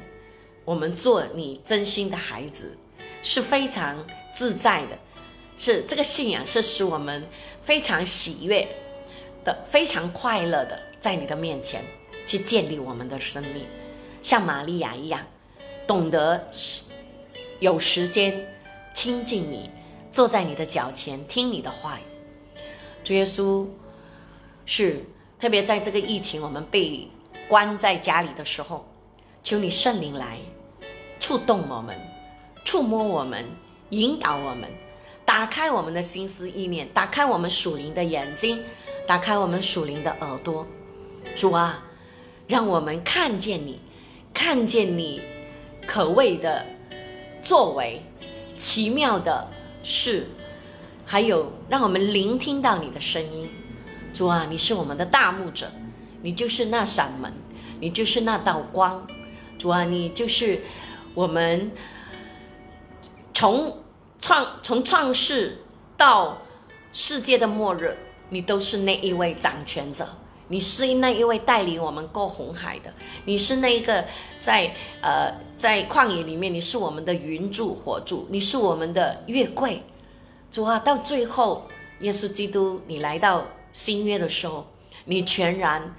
[0.65, 2.75] 我们做你真心的孩子，
[3.21, 4.97] 是非常自在的，
[5.57, 7.23] 是这个信仰是使我们
[7.61, 8.67] 非常喜悦
[9.45, 11.83] 的，非常快乐的，在你的面前
[12.25, 13.67] 去建立我们的生命，
[14.23, 15.21] 像玛利亚一样，
[15.85, 16.43] 懂得
[17.59, 18.43] 有时间
[18.91, 19.69] 亲近你，
[20.09, 22.03] 坐在你的脚前听你的话语。
[23.03, 23.67] 主耶稣
[24.65, 25.05] 是。
[25.41, 27.07] 特别在这个疫情，我们被
[27.47, 28.85] 关在家里的时候，
[29.43, 30.37] 求你圣灵来
[31.19, 31.99] 触动我们，
[32.63, 33.43] 触摸我们，
[33.89, 34.69] 引导我们，
[35.25, 38.59] 打开我们的心思意念，打开我们属灵的眼睛，
[39.07, 40.63] 打开我们属灵的耳朵。
[41.35, 41.83] 主啊，
[42.47, 43.79] 让我们看见你，
[44.35, 45.19] 看见你
[45.87, 46.63] 可畏的
[47.41, 47.99] 作为，
[48.59, 49.47] 奇妙的
[49.83, 50.27] 事，
[51.03, 53.49] 还有让我们聆听到你的声音。
[54.14, 55.72] 主啊，你是我们的大牧者，
[56.22, 57.32] 你就是那扇门，
[57.80, 59.07] 你就是那道光。
[59.57, 60.62] 主啊，你就是
[61.14, 61.72] 我们
[63.34, 63.78] 从
[64.20, 65.64] 创从创世
[65.95, 66.38] 到
[66.91, 67.95] 世界的末日，
[68.30, 70.07] 你都是那一位掌权者。
[70.49, 72.91] 你是那一位带领我们过红海的，
[73.24, 74.03] 你是那一个
[74.38, 79.82] 在呃在旷野里面，你是我们的云柱火柱，你是我们的月桂。
[80.51, 81.66] 主啊，到最后，
[82.01, 83.45] 耶稣基督，你来到。
[83.74, 84.67] 新约的时候，
[85.05, 85.95] 你全然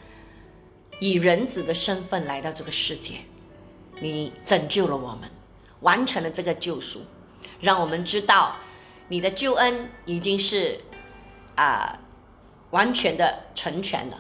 [1.01, 3.15] 以人子的身份来到这个世界，
[4.01, 5.31] 你拯救了我们，
[5.81, 7.01] 完成了这个救赎，
[7.61, 8.57] 让我们知道
[9.09, 10.81] 你的救恩已经是
[11.57, 11.99] 啊
[12.71, 14.19] 完全的成全了，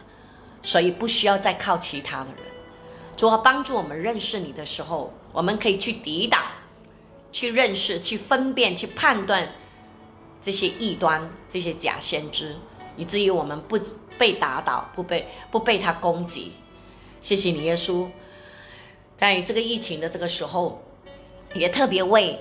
[0.63, 2.37] 所以不需要再靠其他的人。
[3.17, 6.43] 主要帮助我们认识你的时候，我们可以去抵挡、
[7.31, 9.49] 去认识、去分辨、去判断
[10.41, 12.57] 这些异端、这些假先知。
[12.97, 13.79] 以至于我们不
[14.19, 16.53] 被打倒，不被不被他攻击。
[17.21, 18.07] 谢谢你，耶稣。
[19.17, 20.83] 在这个疫情的这个时候，
[21.55, 22.39] 也特别为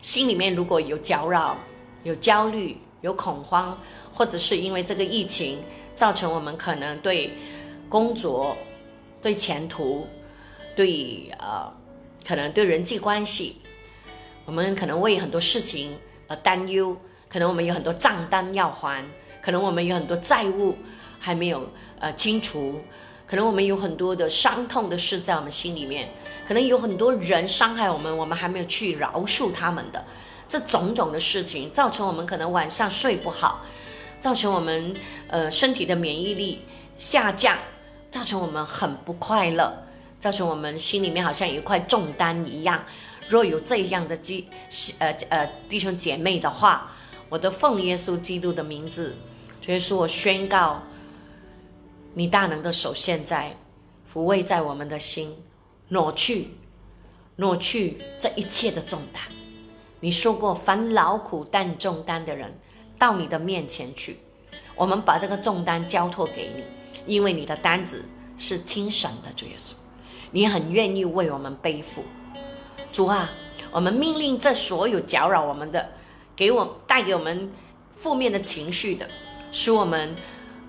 [0.00, 1.56] 心里面如果有搅扰、
[2.04, 3.76] 有焦虑、有恐慌，
[4.12, 5.58] 或者是因为这个疫情
[5.94, 7.32] 造成我们可能对
[7.88, 8.56] 工作、
[9.20, 10.06] 对前途、
[10.76, 11.72] 对呃
[12.24, 13.56] 可能对人际关系，
[14.44, 16.96] 我们可能为很多事情而担忧，
[17.28, 19.04] 可能我们有很多账单要还。
[19.44, 20.78] 可能我们有很多债务
[21.20, 21.68] 还没有
[21.98, 22.80] 呃清除，
[23.26, 26.08] 可能我们有很多的伤痛的事在我们心里面，
[26.48, 30.02] 可能有很多人伤害我们，我们还没有去饶恕他们的，
[30.48, 33.60] 这种种的事情造成我们可能晚上睡不好，
[34.18, 34.94] 造成我们
[35.28, 36.62] 呃身体的免疫力
[36.98, 37.58] 下降，
[38.10, 39.70] 造成我们很不快乐，
[40.18, 42.82] 造成我们心里面好像有一块重担一样。
[43.28, 44.46] 若有这样的基
[44.98, 46.90] 呃呃弟兄姐妹的话，
[47.28, 49.14] 我都奉耶稣基督的名字。
[49.64, 50.82] 所以说我宣告，
[52.12, 53.56] 你大能的手现在
[54.12, 55.34] 抚慰在我们的心，
[55.88, 56.48] 挪去，
[57.36, 59.22] 挪去这一切的重担。
[60.00, 62.52] 你说过，凡劳苦担重担的人，
[62.98, 64.18] 到你的面前去，
[64.76, 68.04] 我们把这个重担交托给你，因为你的担子
[68.36, 69.72] 是轻省的，主耶稣，
[70.30, 72.04] 你很愿意为我们背负。
[72.92, 73.30] 主啊，
[73.72, 75.88] 我们命令这所有搅扰我们的，
[76.36, 77.50] 给我带给我们
[77.96, 79.08] 负面的情绪的。
[79.54, 80.16] 使我们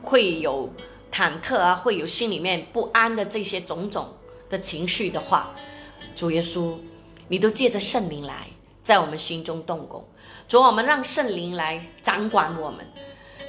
[0.04, 0.72] 会有
[1.12, 4.14] 忐忑啊，会有心里面不安的这些种种
[4.48, 5.56] 的情绪的话，
[6.16, 6.76] 主耶稣，
[7.28, 8.48] 你都借着圣灵来
[8.84, 10.08] 在我们心中动工。
[10.48, 12.86] 主，我们让圣灵来掌管我们，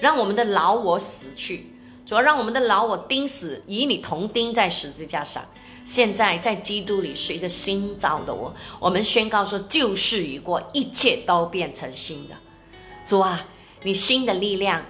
[0.00, 1.66] 让我们的老我死去。
[2.06, 5.44] 主要让我们的老我钉死，与你同钉在十字架上。
[5.84, 8.54] 现在在基督里是一个新造的我。
[8.80, 12.34] 我们宣告说，旧事已过，一切都变成新的。
[13.04, 13.44] 主啊，
[13.82, 14.82] 你新的力量，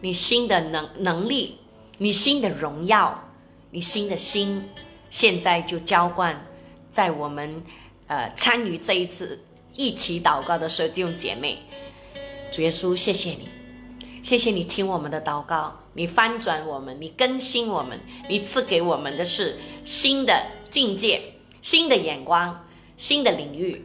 [0.00, 1.58] 你新的能能力，
[1.98, 3.28] 你新的荣耀，
[3.70, 4.68] 你新的心，
[5.10, 6.46] 现在就浇灌
[6.90, 7.62] 在我们
[8.06, 9.42] 呃参与这一次
[9.74, 11.58] 一起祷告的时候弟兄姐妹。
[12.52, 13.48] 主耶稣，谢谢你。
[14.22, 21.22] 谢谢你听我们的祷告，你翻转我们，你更新我们，你赐给我们的是新的境界、
[21.62, 23.84] 新的眼光、新的领域。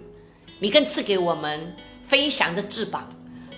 [0.59, 1.75] 你更赐给我们
[2.07, 3.07] 飞翔的翅膀，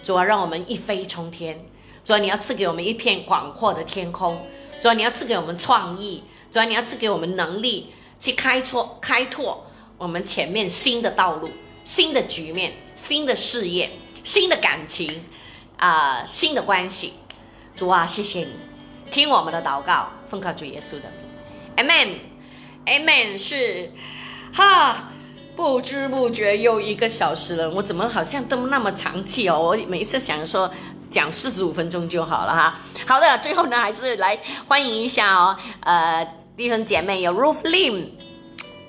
[0.03, 1.59] 主要让我们一飞冲天。
[2.05, 4.41] 主要你要赐给我们一片广阔的天空。
[4.79, 6.23] 主要你要赐给我们创意。
[6.49, 9.65] 主要你要赐给我们能力去开拓、开拓
[9.97, 11.49] 我们前面新的道路、
[11.83, 13.89] 新的局面、新的事业、
[14.23, 15.25] 新的感情。
[15.77, 17.11] 啊，新的关系，
[17.75, 18.51] 主啊，谢谢你，
[19.11, 21.11] 听我们的祷告，奉靠主耶稣的
[21.75, 21.85] 名
[22.85, 23.37] ，Amen，Amen。
[23.37, 23.91] 是，
[24.53, 25.11] 哈，
[25.57, 29.59] 不知不觉又一个小时了，我怎么好像都那么长气哦？
[29.61, 30.71] 我每一次想说
[31.15, 32.77] 讲四十五分钟就好了哈。
[33.07, 34.37] 好的，最后呢，还是来
[34.67, 38.09] 欢迎一下哦，呃，弟兄姐妹有 Ruth Lim，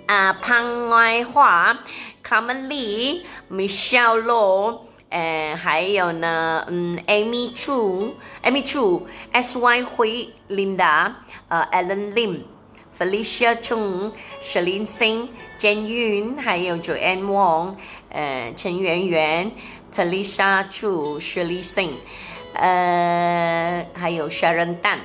[0.07, 1.79] 啊，潘爱华
[2.25, 4.81] ，Carmen Lee，Michelle Low。
[5.09, 11.13] 呃，还有呢，嗯，Amy Chu，Amy Chu，S Y 辉，Linda，
[11.47, 17.77] 呃，Alan Lim，Felicia Chung，Shalin Singh，Jan Yun，还有 Joanne Wong，
[18.11, 19.53] 呃，陈圆圆
[19.97, 21.95] Talisa Chu，Shirley Singh，
[22.53, 24.99] 呃，还有 Sharon Dan，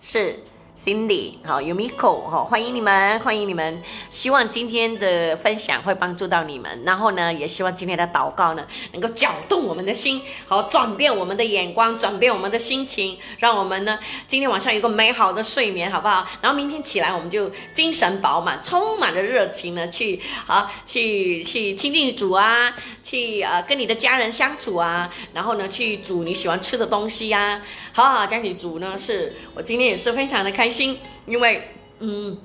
[0.00, 0.38] 是。
[0.82, 3.82] Cindy，好，Umiko，好，欢迎你们，欢迎你们。
[4.08, 16.26] 希望今天的分享会帮助到你们，然后呢，也希望今天的祷告呢，能够搅动我们的心，好，转变我们的眼光，转变我们的心情，让我们呢，今天晚上有个美好的睡眠，好不好？
[16.40, 27.60] 然后明天起来，我们就精神饱满，充满了热情呢，去好，去去亲近主啊，去呃跟你的家人相处啊，然后呢，去煮你喜欢吃的东西呀，
[27.92, 30.69] 好好讲起煮呢，是我今天也是非常的开。
[30.70, 31.68] 心，因为
[31.98, 32.38] 嗯，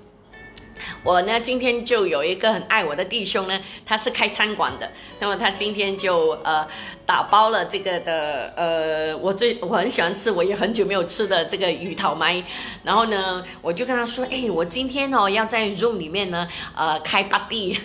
[1.04, 6.68] 我呢今天就有一个很爱我的弟兄呢，他是开餐馆的，那么他今天就呃
[7.06, 12.44] 打包了这个的呃我最我很喜欢吃，我也很久没有吃的这个鱼头麦，
[12.84, 17.78] 然后呢我就跟他说，哎，我今天哦要在 room 里面呢呃开 party。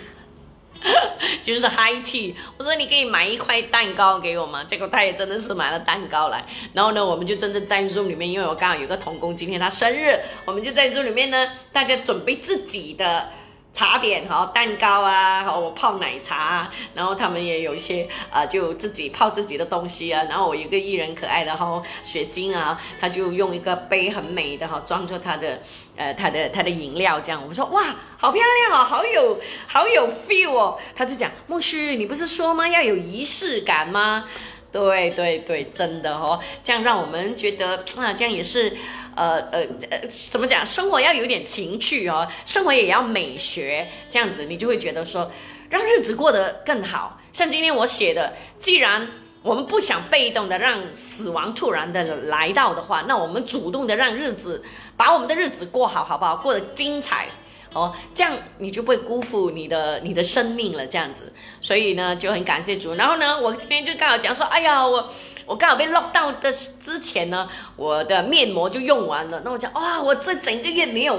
[1.43, 4.63] 就是 high tea，我说你可以买一块蛋糕给我吗？
[4.63, 13.27] 结果他也真的是买了蛋糕来，然后呢，我们就真的在 room 里面，因为我刚好有个童工今天他生日，我们就在 room 里面呢，大家准备自己的。
[13.73, 20.21] 茶点哈，蛋糕啊，好，我泡奶茶，然后他们也有一些啊，就自己泡自己的东西啊。
[20.23, 25.61] 然后我一个艺人可爱的哈，雪晶啊，他就用一个杯很美的哈，装着他的
[26.01, 27.43] 呃他的他的饮料这样。
[27.47, 30.79] 我说哇，好漂亮哦，好有好有 feel 哦。
[30.95, 32.67] 他就讲木须，你不是说吗？
[32.67, 34.25] 要有仪式感吗？
[34.71, 38.75] 对对对，真的哦，这样让我们觉得啊，这样也是。
[39.13, 39.99] 呃呃呃，
[40.31, 40.65] 怎么讲？
[40.65, 45.29] 生活要有点情趣哦，生活也要美学，这样子你就会觉得说，
[45.69, 47.19] 让日子过得更好。
[47.33, 49.05] 像今天我写的，既然
[49.43, 54.63] 我们不想被动的让死亡突然的来到的话，那我们主动的让日子，
[54.95, 56.35] 把我们的日子过好，好不好？
[56.37, 57.27] 过得精彩
[57.73, 60.85] 哦，这样你就不会辜负你的你的生命了。
[60.85, 62.93] 这样子，所以呢，就很感谢主。
[62.95, 65.09] 然后呢，我今天就刚好讲说，哎呀，我。
[65.47, 69.41] 我刚好被 lock down 的之前呢，我的面膜就用完了。
[69.43, 71.17] 那我讲哇，我这整个月没有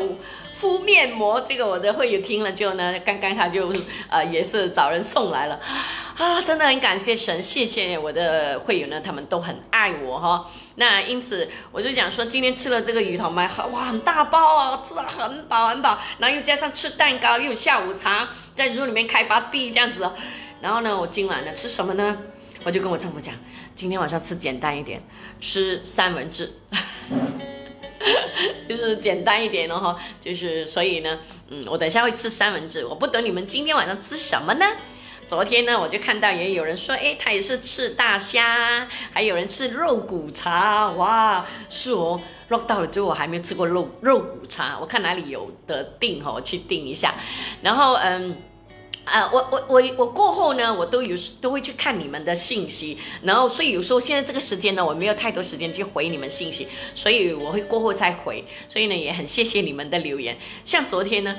[0.62, 1.40] 敷面膜。
[1.40, 3.74] 这个我的会员听了之后呢，刚刚他就
[4.09, 5.59] 呃也是找人送来了
[6.16, 10.48] 啊，真的很感谢神，谢谢我的会员呢，他们都很爱我哈。
[10.76, 20.09] 那因此我就讲说，今天吃了这个鱼头麦，哇，很大包啊，吃的很饱很饱，然后又加上吃蛋糕，又下午茶，在屋里面开把地这样子。
[20.60, 22.16] 然后呢，我今晚呢吃什么呢？
[22.62, 23.34] 我就跟我丈夫讲。
[23.74, 25.02] 今天晚上吃简单一点，
[25.40, 26.52] 吃三文治，
[28.68, 31.18] 就是简单一点哦哈，就是所以呢，
[31.48, 34.66] 嗯，我等下会吃三文治，我不懂你们今天晚上吃什么呢？
[35.26, 47.14] 昨天呢，我就看到也有人说，哎，他也是吃大虾，还有人吃肉骨茶，哇，是哦，落到了之后我还没有吃过肉肉骨茶，我看哪里有的订哈，我去订一下，
[47.62, 48.36] 然后嗯。
[49.04, 60.36] 啊，我我我我过后呢，我都有都会去看你们的信息，然后所以有时候现在这个时间呢，我没有太多时间去回你们信息，所以我会过后再回，所以呢也很谢谢你们的留言。
[60.64, 61.36] 像昨天呢，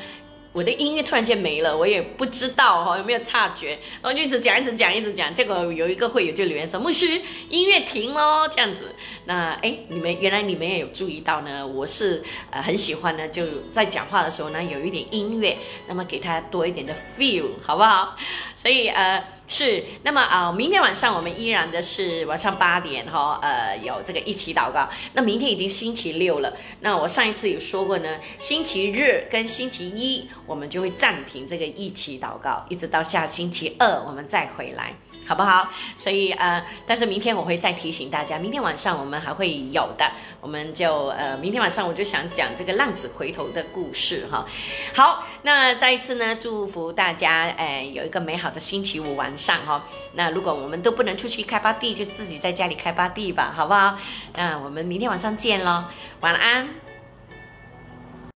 [0.54, 3.72] 我的音乐突然间没了，我也不知道哈有没有察觉，
[4.02, 5.34] 然后就一直讲，一直讲，一直讲。
[5.34, 7.08] 结果有一个会员就留言说：“牧师，
[7.50, 8.94] 音乐停喽。”这样子，
[9.26, 11.66] 那哎，你们原来你们也有注意到呢？
[11.66, 15.58] 我是呃很喜欢呢，就在讲话的时候呢有一点音乐，
[15.88, 18.16] 那么给他多一点的 feel，好不好？
[18.64, 19.22] 所以呃。
[19.46, 24.90] 是，那么啊，明天晚上我们依然的是晚上八点哈，呃，有这个一起祷告。
[25.14, 34.96] 那明天已经星期六了，那我上一次有说过呢，星期日跟星期一我们就会暂停这个一起祷告，一直到下星期二我们再回来。
[35.26, 35.70] 好不好？
[35.98, 44.46] 所以呃，但是明天我会再提醒大家，明天晚上我们还会有的，我们就呃，明天晚上我就想讲这个浪子回头的故事哈。
[44.94, 49.86] 好，那再一次呢，祝福大家哎有一个美好的星期五晚上哈。
[50.14, 53.98] 那如果我们都不能出去开发地，就自己在家里开发地吧，好不好？
[54.36, 55.86] 那我们明天晚上见喽，
[56.20, 56.83] 晚安。